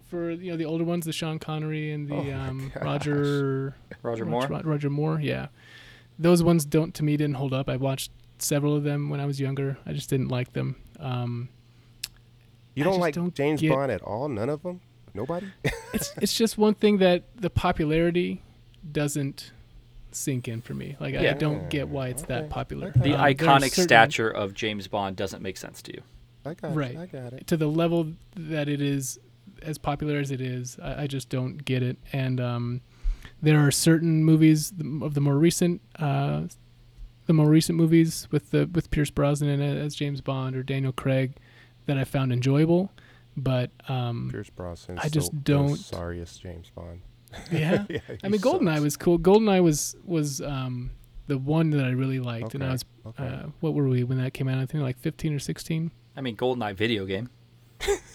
[0.10, 2.72] for you know the older ones, the Sean Connery and the Oh um.
[2.82, 4.48] Roger Roger Moore.
[4.48, 5.48] Ro- Roger Moore, yeah.
[6.20, 7.70] Those ones don't to me didn't hold up.
[7.70, 9.78] I watched several of them when I was younger.
[9.86, 10.76] I just didn't like them.
[11.00, 11.50] Um,
[12.76, 14.28] You don't like don't James get- Bond at all?
[14.30, 14.82] None of them?
[15.14, 15.48] Nobody?
[15.94, 18.44] it's it's just one thing that the popularity
[18.92, 19.52] doesn't
[20.12, 20.96] sink in for me.
[21.00, 22.92] Like I don't get why it's that popular.
[22.96, 26.02] The Um, iconic certain- stature of James Bond doesn't make sense to you.
[26.46, 26.92] I got Right.
[26.92, 26.98] it.
[26.98, 27.48] I got it.
[27.48, 29.20] to the level that it is
[29.64, 32.82] as popular as it is I, I just don't get it and um,
[33.42, 36.44] there are certain movies of the more recent uh,
[37.26, 40.64] the more recent movies with the with Pierce Brosnan in it as James Bond or
[40.64, 41.36] Daniel Craig
[41.86, 42.92] that I found enjoyable
[43.36, 44.98] but um, Pierce Brosnan.
[45.00, 47.02] I just the don't- Sorriest James Bond.
[47.52, 48.82] yeah yeah, I he mean Goldeneye sucks.
[48.84, 50.92] was cool Goldeneye was was um,
[51.28, 53.26] the one that I really liked and I was okay.
[53.28, 56.22] uh, what were we when that came out I think like 15 or 16 I
[56.22, 57.30] mean, GoldenEye video game.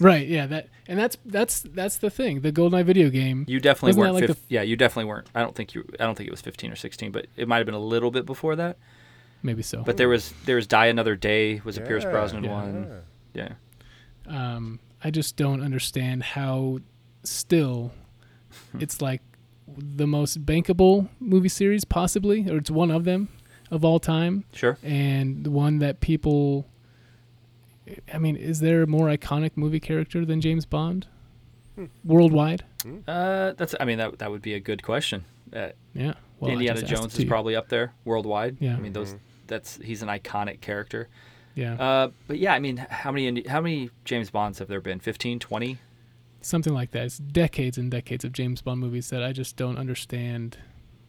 [0.00, 3.90] Right yeah that and that's that's that's the thing the Goldeneye video game You definitely
[3.98, 4.14] Wasn't weren't.
[4.14, 5.28] that like fif- the yeah, you definitely weren't.
[5.34, 5.84] I don't think you.
[6.00, 8.10] I don't think it was 15 or 16, but it might have been a little
[8.10, 8.76] bit before that.
[9.42, 12.52] maybe so But there was there was Die Another Day was a Pierce Brosnan yeah.
[12.52, 13.02] one.
[13.34, 13.48] Yeah.
[14.26, 14.54] Yeah.
[14.56, 16.78] um, I just don't understand how
[17.24, 17.92] still
[18.72, 18.80] Hmm.
[18.82, 19.22] it's like
[19.66, 23.28] the most bankable movie series possibly, or it's one of them
[23.70, 24.76] of all time, Sure.
[24.82, 26.66] and the one that people.
[28.12, 31.06] I mean, is there a more iconic movie character than James Bond?
[31.76, 31.86] Hmm.
[32.04, 32.64] Worldwide?
[33.08, 33.74] Uh, that's.
[33.80, 35.24] I mean, that that would be a good question.
[35.54, 36.14] Uh, Yeah.
[36.40, 38.56] Well, Indiana Jones is probably up there worldwide.
[38.60, 38.74] Yeah.
[38.76, 39.14] I mean, those.
[39.46, 41.08] That's he's an iconic character.
[41.54, 41.74] Yeah.
[41.74, 44.98] Uh, but yeah, I mean, how many how many James Bonds have there been?
[45.00, 45.78] 15, 20?
[46.40, 47.04] Something like that.
[47.04, 50.58] It's decades and decades of James Bond movies that I just don't understand.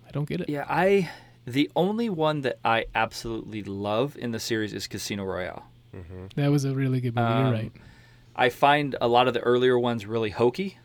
[0.08, 0.50] I don't get it.
[0.50, 1.10] Yeah, I.
[1.46, 5.66] The only one that I absolutely love in the series is Casino Royale.
[5.96, 6.26] Mm-hmm.
[6.36, 7.28] That was a really good movie.
[7.28, 7.72] Um, You're right.
[8.36, 10.78] I find a lot of the earlier ones really hokey,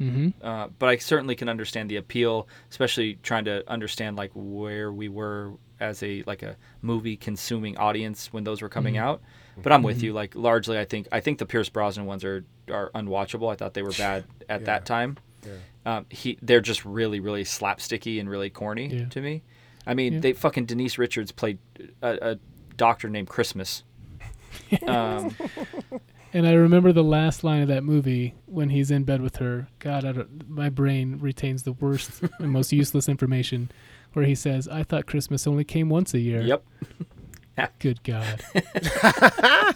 [0.00, 0.46] Mm-hmm.
[0.46, 5.08] uh, but I certainly can understand the appeal, especially trying to understand like where we
[5.08, 9.00] were as a like a movie consuming audience when those were coming Mhm.
[9.00, 9.22] out.
[9.62, 10.02] But I'm with Mhm.
[10.02, 10.12] you.
[10.12, 13.50] Like largely, I think I think the Pierce Brosnan ones are are unwatchable.
[13.50, 14.66] I thought they were bad at Yeah.
[14.66, 15.16] that time.
[15.46, 15.52] Yeah.
[15.96, 19.04] Um, he they're just really really slapsticky and really corny Yeah.
[19.06, 19.42] to me.
[19.86, 21.58] I mean, they fucking Denise Richards played
[22.02, 22.38] a, a
[22.76, 23.82] doctor named Christmas.
[24.86, 25.34] um,
[26.32, 29.68] And I remember the last line of that movie when he's in bed with her.
[29.78, 33.70] God, I don't, my brain retains the worst and most useless information,
[34.12, 36.64] where he says, "I thought Christmas only came once a year." yep.
[37.78, 38.42] Good God.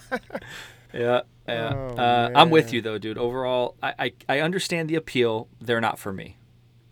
[0.93, 1.73] Yeah, yeah.
[1.73, 3.17] Oh, uh, I'm with you though, dude.
[3.17, 5.47] Overall, I, I I understand the appeal.
[5.61, 6.37] They're not for me,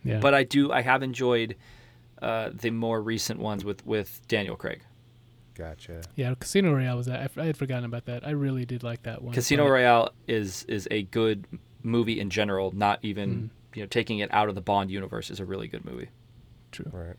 [0.05, 0.21] Yeah.
[0.21, 0.71] but I do.
[0.71, 1.57] I have enjoyed
[2.23, 4.83] uh, the more recent ones with with Daniel Craig.
[5.59, 6.03] Gotcha.
[6.15, 7.21] yeah, Casino Royale was that.
[7.21, 8.25] I, f- I had forgotten about that.
[8.27, 9.35] I really did like that one.
[9.35, 11.47] Casino but- Royale is is a good
[11.83, 12.71] movie in general.
[12.75, 13.77] Not even Mm.
[13.77, 16.09] you know taking it out of the Bond universe is a really good movie.
[16.73, 16.91] True.
[16.93, 17.17] Right.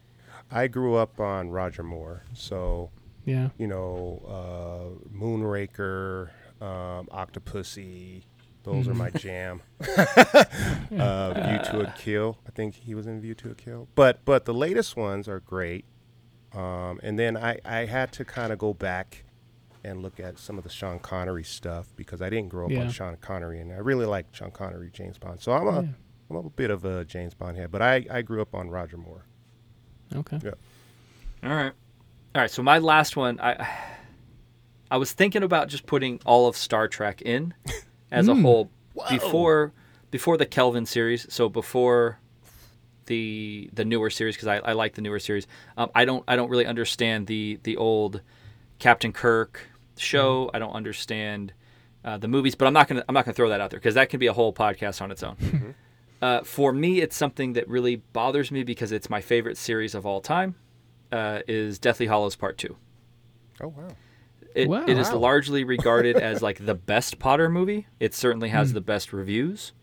[0.52, 2.90] I grew up on Roger Moore, so
[3.26, 3.50] Yeah.
[3.58, 6.30] you know, uh, Moonraker,
[6.62, 8.24] um, Octopussy.
[8.64, 9.62] Those are my jam.
[9.80, 12.38] uh, View to a Kill.
[12.48, 13.88] I think he was in View to a Kill.
[13.96, 15.86] But but the latest ones are great.
[16.54, 19.24] Um, and then I, I had to kind of go back
[19.84, 22.82] and look at some of the Sean Connery stuff because I didn't grow up Yeah.
[22.82, 25.39] on Sean Connery, and I really like Sean Connery, James Bond.
[25.41, 25.88] So I'm a Yeah.
[26.32, 28.97] am a bit of a James Bond head, but I, I grew up on Roger
[28.97, 29.26] Moore.
[30.16, 30.39] Okay.
[30.43, 30.52] Yeah.
[31.43, 31.72] All right,
[32.36, 32.52] all right.
[32.52, 33.68] So my last one, I
[34.91, 37.54] I was thinking about just putting all of Star Trek in
[38.12, 38.41] as a Mm.
[38.41, 38.72] whole
[39.10, 39.72] before
[40.12, 41.32] before the Kelvin series.
[41.32, 42.20] So before
[43.10, 45.45] the the newer series because I, I like the newer series.
[45.76, 48.22] Um, I don't I don't really understand the the old
[48.80, 50.49] Captain Kirk show.
[50.53, 51.51] I don't understand
[52.05, 53.95] uh, the movies, but I'm not gonna I'm not gonna throw that out there because
[53.95, 55.76] that can be a whole podcast on its own.
[56.22, 60.05] uh, for me, it's something that really bothers me because it's my favorite series of
[60.05, 60.55] all time.
[61.12, 62.78] Uh, is Deathly Hallows Part Two.
[63.62, 63.88] Oh wow.
[64.55, 64.86] It, Wow.
[64.88, 65.18] it is Wow.
[65.18, 67.88] largely regarded as like the best Potter movie.
[67.99, 68.76] It certainly has Hmm.
[68.76, 69.74] the best reviews.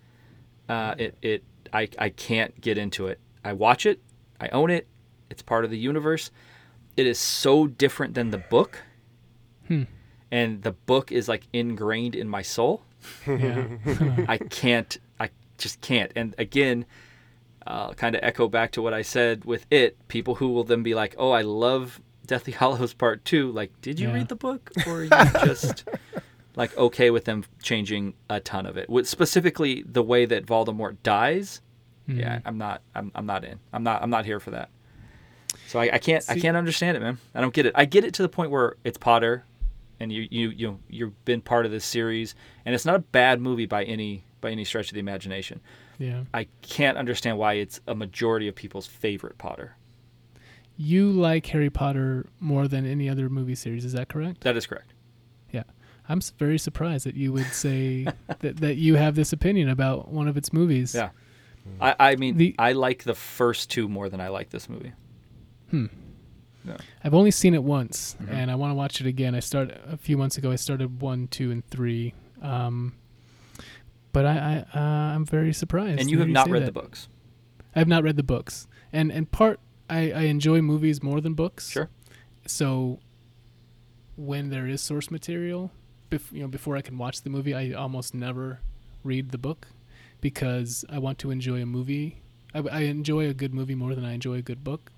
[0.68, 3.18] Uh, it it I I can't get into it.
[3.44, 4.00] I watch it,
[4.40, 4.86] I own it,
[5.30, 6.30] It's part of the universe.
[6.96, 8.82] It is so different than the book,
[9.68, 9.82] Hmm.
[10.30, 12.82] and the book is like ingrained in my soul.
[13.26, 13.66] Yeah.
[14.28, 14.96] I can't.
[15.20, 16.10] I just can't.
[16.16, 16.86] And again,
[17.66, 19.96] uh, kind of echo back to what I said with it.
[20.08, 23.50] People who will then be like, "Oh, I love Deathly Hallows Part 2.
[23.52, 24.14] Like, did you Yeah.
[24.14, 25.10] read the book, or are you
[25.44, 25.84] just
[26.56, 28.90] like okay with them changing a ton of it?
[28.90, 31.60] With specifically the way that Voldemort dies.
[32.08, 32.20] Mm-hmm.
[32.20, 32.82] Yeah, I'm not.
[32.94, 33.58] I'm, I'm not in.
[33.72, 34.02] I'm not.
[34.02, 34.70] I'm not here for that.
[35.68, 36.24] So I, I can't.
[36.28, 37.18] I can't understand it, man.
[37.34, 37.72] I don't get it.
[37.74, 39.44] I get it to the point where it's Potter,
[39.98, 42.34] and you you you you've been part of this series,
[42.64, 45.60] and it's not a bad movie by any by any stretch of the imagination.
[45.98, 46.22] yeah.
[46.32, 49.74] I can't understand why it's a majority of people's favorite Potter.
[50.76, 54.42] You like Harry Potter more than any other movie series, is that correct?
[54.42, 54.92] That is correct.
[56.08, 58.04] I'm very surprised that you would say
[58.40, 60.94] that, that you have this opinion about one of its movies.
[60.94, 61.10] Yeah.
[61.80, 64.92] I, I mean, The- I like the first two more than I like this movie.
[65.70, 65.86] Hmm.
[66.64, 66.76] Yeah.
[67.02, 68.30] I've only seen it once, Mhm.
[68.32, 69.34] and I want to watch it again.
[69.34, 70.50] I started a few months ago.
[70.52, 72.14] I started one, two, and three.
[72.42, 72.94] Um,
[74.12, 76.00] but I, I uh, I'm very surprised.
[76.00, 76.66] And you have not read that.
[76.66, 77.08] the books.
[77.74, 81.34] I have not read the books, and and part I, I enjoy movies more than
[81.34, 81.68] books.
[81.70, 81.88] Sure.
[82.46, 82.98] So
[84.16, 85.70] when there is source material,
[86.10, 88.60] bef- you know, before I can watch the movie, I almost never
[89.04, 89.68] read the book
[90.20, 92.16] because I want to enjoy a movie.
[92.54, 94.90] I, I enjoy a good movie more than I enjoy a good book.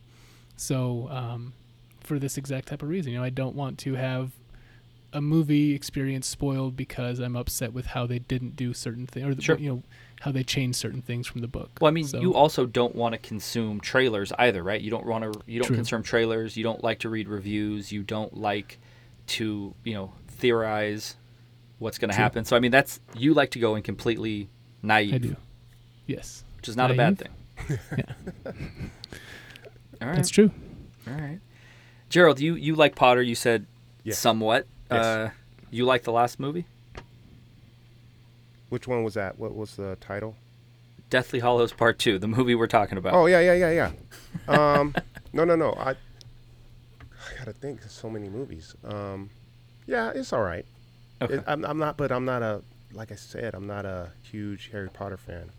[0.56, 1.52] So um,
[2.00, 4.32] for this exact type of reason, you know, I don't want to have
[5.12, 9.34] a movie experience spoiled because I'm upset with how they didn't do certain things, or
[9.34, 9.56] the, Sure.
[9.56, 9.82] you know,
[10.20, 11.70] how they changed certain things from the book.
[11.80, 14.80] Well, I mean, So- you also don't want to consume trailers either, right?
[14.80, 15.40] You don't want to.
[15.46, 15.76] You don't True.
[15.76, 16.56] consume trailers.
[16.56, 17.90] You don't like to read reviews.
[17.92, 18.78] You don't like
[19.28, 21.16] to, you know, theorize
[21.78, 22.44] what's going to happen.
[22.44, 24.48] So, I mean, that's you like to go in completely
[24.82, 25.36] naive, I do.
[26.06, 27.80] Yes, which is not a bad Naive?
[27.88, 28.08] thing.
[30.00, 30.16] All right.
[30.16, 30.50] that's true.
[31.06, 31.40] All right.
[32.08, 33.20] Jerald, you you like Potter?
[33.22, 33.66] You said
[34.04, 34.18] Yes.
[34.18, 34.66] somewhat.
[34.90, 35.04] Yes.
[35.04, 35.30] Uh,
[35.70, 36.64] you like the last movie,
[38.70, 39.38] Which one was that?
[39.38, 40.34] What was the title?
[41.10, 43.12] Deathly Hallows Part Two, the movie we're talking about.
[43.14, 43.90] Oh yeah, yeah, yeah,
[44.48, 44.54] yeah.
[44.78, 44.94] Um,
[45.32, 45.72] no, no, no.
[45.74, 47.80] I, I gotta think.
[47.80, 48.74] There's so many movies.
[48.84, 49.28] Um,
[49.88, 50.64] yeah, it's all right.
[51.20, 51.34] okay.
[51.34, 52.62] It, I'm, I'm not, but I'm not a.
[52.92, 55.50] Like I said, I'm not a huge Harry Potter fan,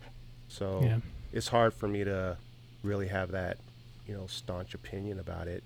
[0.48, 0.98] so Yeah.
[1.32, 2.36] it's hard for me to
[2.82, 3.58] really have that,
[4.08, 5.62] you know, staunch opinion about it.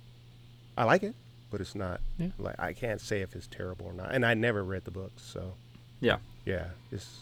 [0.77, 1.15] I like it,
[1.51, 2.29] but it's not Yeah.
[2.39, 4.13] like I can't say if it's terrible or not.
[4.15, 5.55] And I never read the books, so
[6.01, 6.19] Yeah.
[6.45, 7.21] yeah, it's.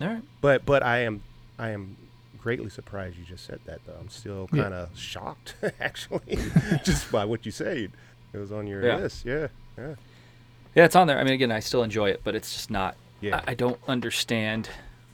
[0.00, 0.22] All right.
[0.40, 1.22] But but I am
[1.58, 1.96] I am
[2.38, 3.96] greatly surprised you just said that though.
[4.00, 6.36] I'm still kind of shocked actually,
[6.84, 7.92] just by what you said.
[8.32, 8.96] It was on your Yeah.
[8.96, 9.46] list, yeah,
[9.78, 9.94] yeah,
[10.74, 11.18] Yeah, it's on there.
[11.18, 12.96] I mean, again, I still enjoy it, but it's just not.
[13.20, 13.42] yeah.
[13.46, 14.68] I, I don't understand.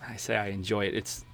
[0.06, 0.94] I say I enjoy it.
[0.94, 1.24] It's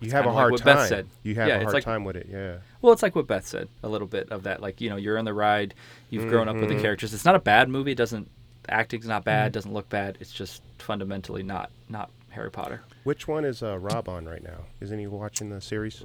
[0.00, 0.76] you it's have a like hard what time.
[0.76, 1.06] Beth said.
[1.22, 2.56] You have Yeah, a hard like- time with it, yeah.
[2.80, 3.68] well, it's like what Beth said.
[3.82, 5.74] A little bit of that, like you know, you're on the ride.
[6.10, 6.80] You've grown up with the Mhm.
[6.82, 7.14] characters.
[7.14, 7.92] It's not a bad movie.
[7.92, 8.28] It doesn't.
[8.68, 9.50] Acting's not bad.
[9.50, 9.54] Mhm.
[9.54, 10.18] Doesn't look bad.
[10.20, 12.80] It's just fundamentally not not Harry Potter.
[13.04, 14.64] Which one is uh, Rob on right now?
[14.80, 16.02] Isn't he watching the series?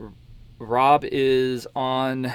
[0.59, 2.31] Rob is on.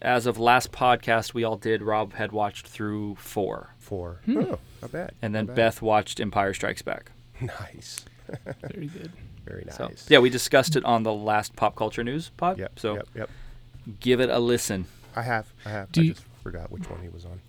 [0.00, 4.20] As of last podcast we all did, Rob had watched through four, Four.
[4.26, 4.38] Hmm.
[4.38, 5.12] Oh, not bad.
[5.22, 5.56] and then bad.
[5.56, 7.10] Beth watched Empire Strikes Back.
[7.40, 8.04] Nice,
[8.62, 9.10] Very good.
[9.44, 9.76] very nice.
[9.76, 12.58] So yeah, we discussed it on the last pop culture news pod.
[12.58, 12.78] Yep.
[12.78, 13.08] so yep.
[13.14, 13.30] Yep.
[14.00, 14.86] give it a listen.
[15.16, 15.46] I have.
[15.64, 15.90] I have.
[15.92, 17.40] Do I you- just forgot which one he was on.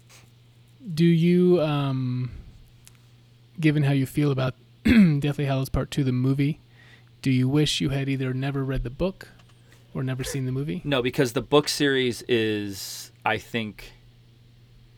[0.93, 2.31] Do you, um,
[3.59, 4.55] given how you feel about
[4.85, 6.59] Deathly Hallows Part Two, the movie,
[7.21, 9.27] do you wish you had either never read the book
[9.99, 10.81] or never seen the movie?
[10.83, 13.91] No, because the book series is, I think,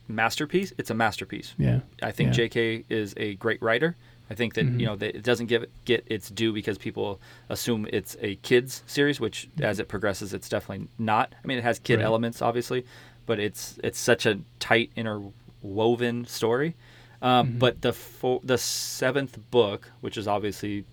[0.08, 0.72] masterpiece.
[0.78, 1.54] It's a masterpiece.
[1.58, 1.80] Yeah.
[2.02, 2.32] I think Yeah.
[2.34, 2.84] J.K.
[2.88, 3.96] is a great writer.
[4.30, 4.80] I think that Mhm.
[4.80, 7.20] you know that it doesn't give get its due because people
[7.50, 11.34] assume it's a kids series, which as it progresses, it's definitely not.
[11.42, 12.04] I mean, it has kid Right.
[12.06, 12.86] elements, obviously,
[13.26, 16.74] but it's it's such a tight interwoven story.
[17.20, 17.58] Um, Mhm.
[17.58, 20.84] But the fo- the seventh book, which is obviously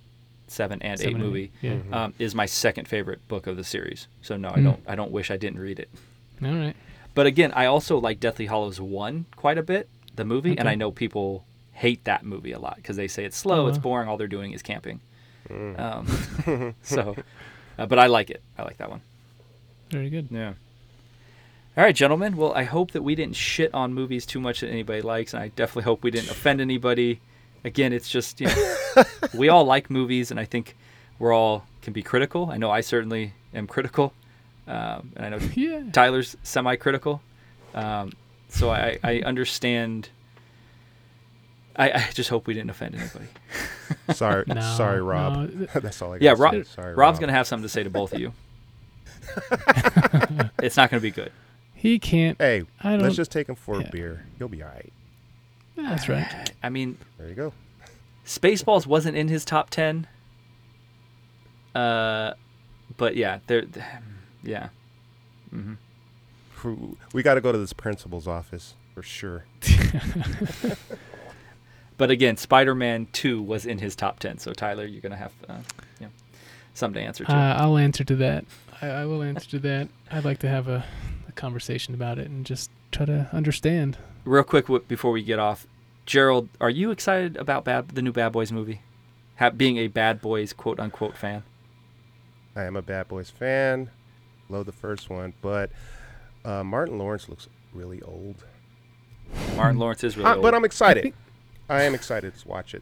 [0.52, 1.74] seven and Seven eight and movie, Yeah.
[1.76, 1.94] Mhm.
[1.94, 4.08] um, is my second favorite book of the series.
[4.22, 4.64] So no, I Mm.
[4.64, 5.90] don't I don't wish I didn't read it.
[6.44, 6.76] All right.
[7.16, 10.76] But again, I also like Deathly Hallows one quite a bit, the movie, and I
[10.76, 11.44] know people
[11.74, 14.28] hate that movie a lot because they say it's slow, Oh, it's boring, all they're
[14.28, 15.00] doing is camping.
[15.50, 15.80] Mm.
[15.80, 17.16] Um, so,
[17.78, 18.42] uh, but I like it.
[18.58, 19.02] I like that one.
[19.90, 20.28] Very good.
[20.30, 20.54] Yeah.
[21.78, 22.36] All right, gentlemen.
[22.36, 25.42] Well, I hope that we didn't shit on movies too much that anybody likes, and
[25.42, 27.22] I definitely hope we didn't offend anybody.
[27.64, 28.76] Again, it's just you know,
[29.34, 30.76] we all like movies, and I think
[31.20, 32.50] we're all can be critical.
[32.50, 34.14] I know I certainly am critical,
[34.68, 35.84] um, and I know Yeah.
[35.92, 37.22] Tyler's semi-critical,
[37.74, 38.14] um,
[38.50, 40.10] so I, I understand.
[41.76, 43.26] I, I just hope we didn't offend anybody.
[44.14, 45.50] Sorry, No, sorry, Rob.
[45.54, 45.66] no.
[45.76, 46.22] That's all I got.
[46.22, 47.20] Yeah, Rob- Sorry, Rob's Rob.
[47.22, 48.34] gonna have something to say to both of you.
[50.62, 51.32] it's not going to be good.
[51.76, 52.38] He can't.
[52.40, 53.02] Hey, I don't.
[53.02, 53.88] let's just take him for yeah.
[53.88, 54.26] a beer.
[54.38, 54.92] He'll be all right.
[55.84, 56.52] That's right.
[56.62, 57.54] I mean, There you go.
[58.26, 60.08] Spaceballs wasn't in his top ten.
[61.76, 62.34] Uh,
[62.98, 63.66] but yeah, there,
[64.44, 64.70] yeah.
[65.50, 65.74] hmm
[67.14, 69.46] We got to go to this principal's office for sure.
[71.98, 74.38] But again, Spider-Man Two was in his top ten.
[74.38, 75.58] So Tyler, you're gonna have, uh,
[76.00, 76.12] you know,
[76.74, 77.32] something to answer to.
[77.36, 78.46] Uh, I'll answer to that.
[78.82, 79.90] I, I will answer to that.
[80.10, 80.86] I'd like to have a,
[81.28, 83.98] a conversation about it and just try to understand.
[84.26, 85.66] Real quick w- before we get off,
[86.06, 88.82] Jerald, are you excited about Bad, the new Bad Boys movie?
[89.38, 91.44] Ha- being a Bad Boys quote unquote fan.
[92.56, 93.90] I am a Bad Boys fan.
[94.50, 95.72] Love the first one, but
[96.44, 98.44] uh, Martin Lawrence looks really old.
[99.56, 100.42] Martin Lawrence is really Uh, old.
[100.44, 101.04] but I'm excited.
[101.04, 101.16] think-
[101.70, 102.82] I am excited to watch it.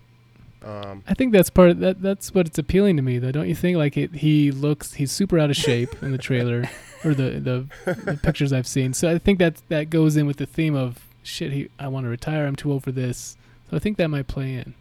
[0.64, 2.01] Um, I think that's part of that.
[2.01, 3.31] That's what it's appealing to me, though.
[3.31, 3.77] Don't you think?
[3.77, 6.68] Like it, he looks, he's super out of shape in the trailer
[7.03, 7.39] or the,
[7.85, 8.93] the the pictures I've seen.
[8.93, 11.52] So I think that that goes in with the theme of shit.
[11.52, 12.45] He, I want to retire.
[12.48, 13.38] I'm too old for this.
[13.70, 14.74] So I think that might play in.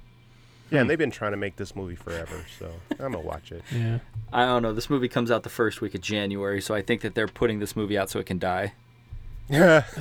[0.71, 0.77] yeah, Hmm.
[0.83, 3.63] and they've been trying to make this movie forever, so I'm gonna watch it.
[3.73, 3.99] Yeah.
[4.33, 4.73] I don't know.
[4.73, 7.59] This movie comes out the first week of January, so I think that they're putting
[7.59, 8.73] this movie out so it can die.
[9.49, 9.85] Yeah.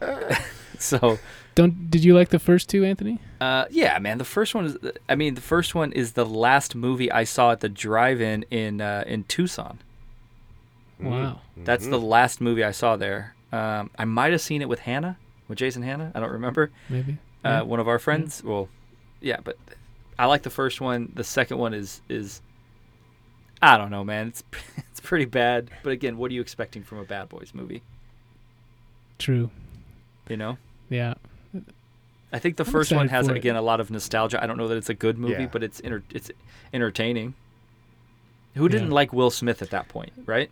[0.00, 0.34] Uh,
[0.78, 1.18] So,
[1.54, 1.90] don't.
[1.90, 3.18] Did you like the first two, Anthony?
[3.40, 4.76] uh, yeah, man, the first one is.
[5.08, 8.82] I mean, the first one is the last movie I saw at the drive-in in
[8.82, 9.78] uh, in Tucson.
[11.00, 11.40] Wow.
[11.56, 13.34] That's the last movie I saw there.
[13.52, 15.16] Um, I might have seen it with Hannah,
[15.48, 16.12] with Jason Hanna.
[16.14, 16.70] I don't remember.
[16.88, 17.18] Maybe.
[17.44, 17.62] Uh, Yeah.
[17.62, 18.42] One of our friends.
[18.44, 18.68] Well,
[19.20, 19.56] yeah, but
[20.18, 21.12] I like the first one.
[21.14, 22.40] The second one is is.
[23.62, 24.28] I don't know, man.
[24.28, 24.44] It's
[24.90, 25.70] it's pretty bad.
[25.82, 27.82] But again, what are you expecting from a Bad Boys movie?
[29.18, 29.50] True.
[30.28, 30.58] You know.
[30.90, 31.14] Yeah.
[32.32, 33.38] I think the I'm first one has for it.
[33.38, 34.42] again a lot of nostalgia.
[34.42, 35.46] I don't know that it's a good movie, Yeah.
[35.50, 36.30] but it's enter- it's
[36.74, 37.34] entertaining.
[38.54, 38.94] Who didn't Yeah.
[38.94, 40.50] like Will Smith at that point, right?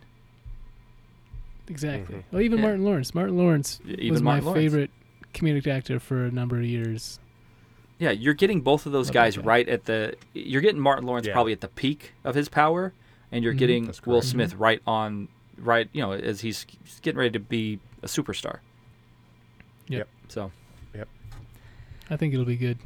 [1.69, 2.16] Exactly.
[2.16, 2.23] Mhm.
[2.31, 2.62] Well, even Yeah.
[2.65, 3.15] Martin Lawrence.
[3.15, 4.65] Martin Lawrence Y- even was Martin my Lawrence.
[4.65, 4.91] favorite
[5.32, 7.19] comedic actor for a number of years.
[7.99, 10.15] Yeah, you're getting both of those Love guys right at the.
[10.35, 11.32] You're getting Martin Lawrence Yeah.
[11.32, 12.93] probably at the peak of his power,
[13.32, 13.59] and you're Mhm.
[13.59, 14.27] getting That's Will correct.
[14.27, 18.59] Smith right on, right you know, as he's, he's getting ready to be a superstar.
[19.89, 20.09] Yep.
[20.28, 20.51] So
[20.95, 21.09] Yep.
[22.11, 22.78] I think it'll be good.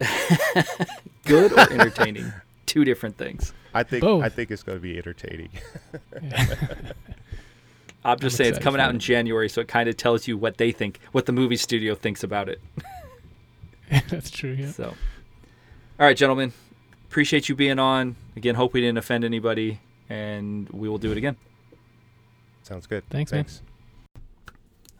[1.24, 2.32] good or entertaining,
[2.66, 3.52] two different things.
[3.74, 4.22] I think Both.
[4.24, 5.50] I think it's gonna be entertaining.
[8.04, 8.98] I'm just I'm saying it's coming out in.
[8.98, 12.22] January, so it kind of tells you what they think, what the movie studio thinks
[12.22, 12.60] about it.
[14.08, 14.52] That's true.
[14.52, 14.70] Yeah.
[14.70, 14.94] So,
[15.98, 16.52] all right, gentlemen,
[17.08, 18.16] appreciate you being on.
[18.36, 21.36] Again, hope we didn't offend anybody, and we will do it again.
[22.62, 23.08] Sounds good.
[23.10, 23.44] Thanks, man.
[23.44, 23.62] Thanks.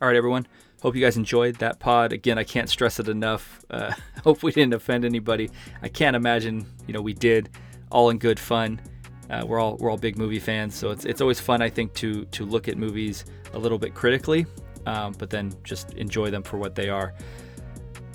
[0.01, 0.47] All right, everyone.
[0.83, 2.13] Hope you guys enjoyed that pod.
[2.13, 3.65] Again, I can't stress it enough.
[3.71, 3.93] Uh,
[4.25, 5.51] hope we didn't offend anybody.
[5.83, 7.49] I can't imagine, you know, we did.
[7.91, 8.81] All in good fun.
[9.31, 11.95] Uh, we're all we're all big movie fans, so it's it's always fun, I think,
[11.95, 14.47] to to look at movies a little bit critically,
[14.87, 17.15] um, but then just enjoy them for what they are.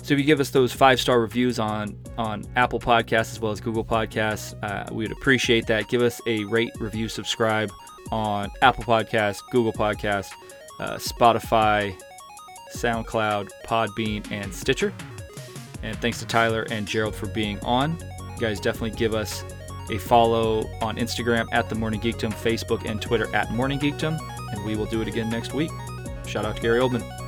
[0.02, 3.52] So if you give us those five star reviews on on Apple Podcasts as well
[3.52, 5.88] as Google Podcasts, uh, we would appreciate that.
[5.88, 7.70] Give us a rate, review, subscribe
[8.10, 10.32] on Apple Podcasts, Google Podcasts,
[10.78, 11.94] uh, Spotify,
[12.74, 14.92] SoundCloud, Podbean, and Stitcher.
[15.82, 17.96] And thanks to Tyler and Jerald for being on.
[18.34, 19.44] You guys definitely give us
[19.90, 24.18] a follow on Instagram at the Morning Geekdom, Facebook and Twitter at Morning Geekdom,
[24.52, 25.70] and we will do it again next week.
[26.26, 27.19] Shout out to Gary Oldman.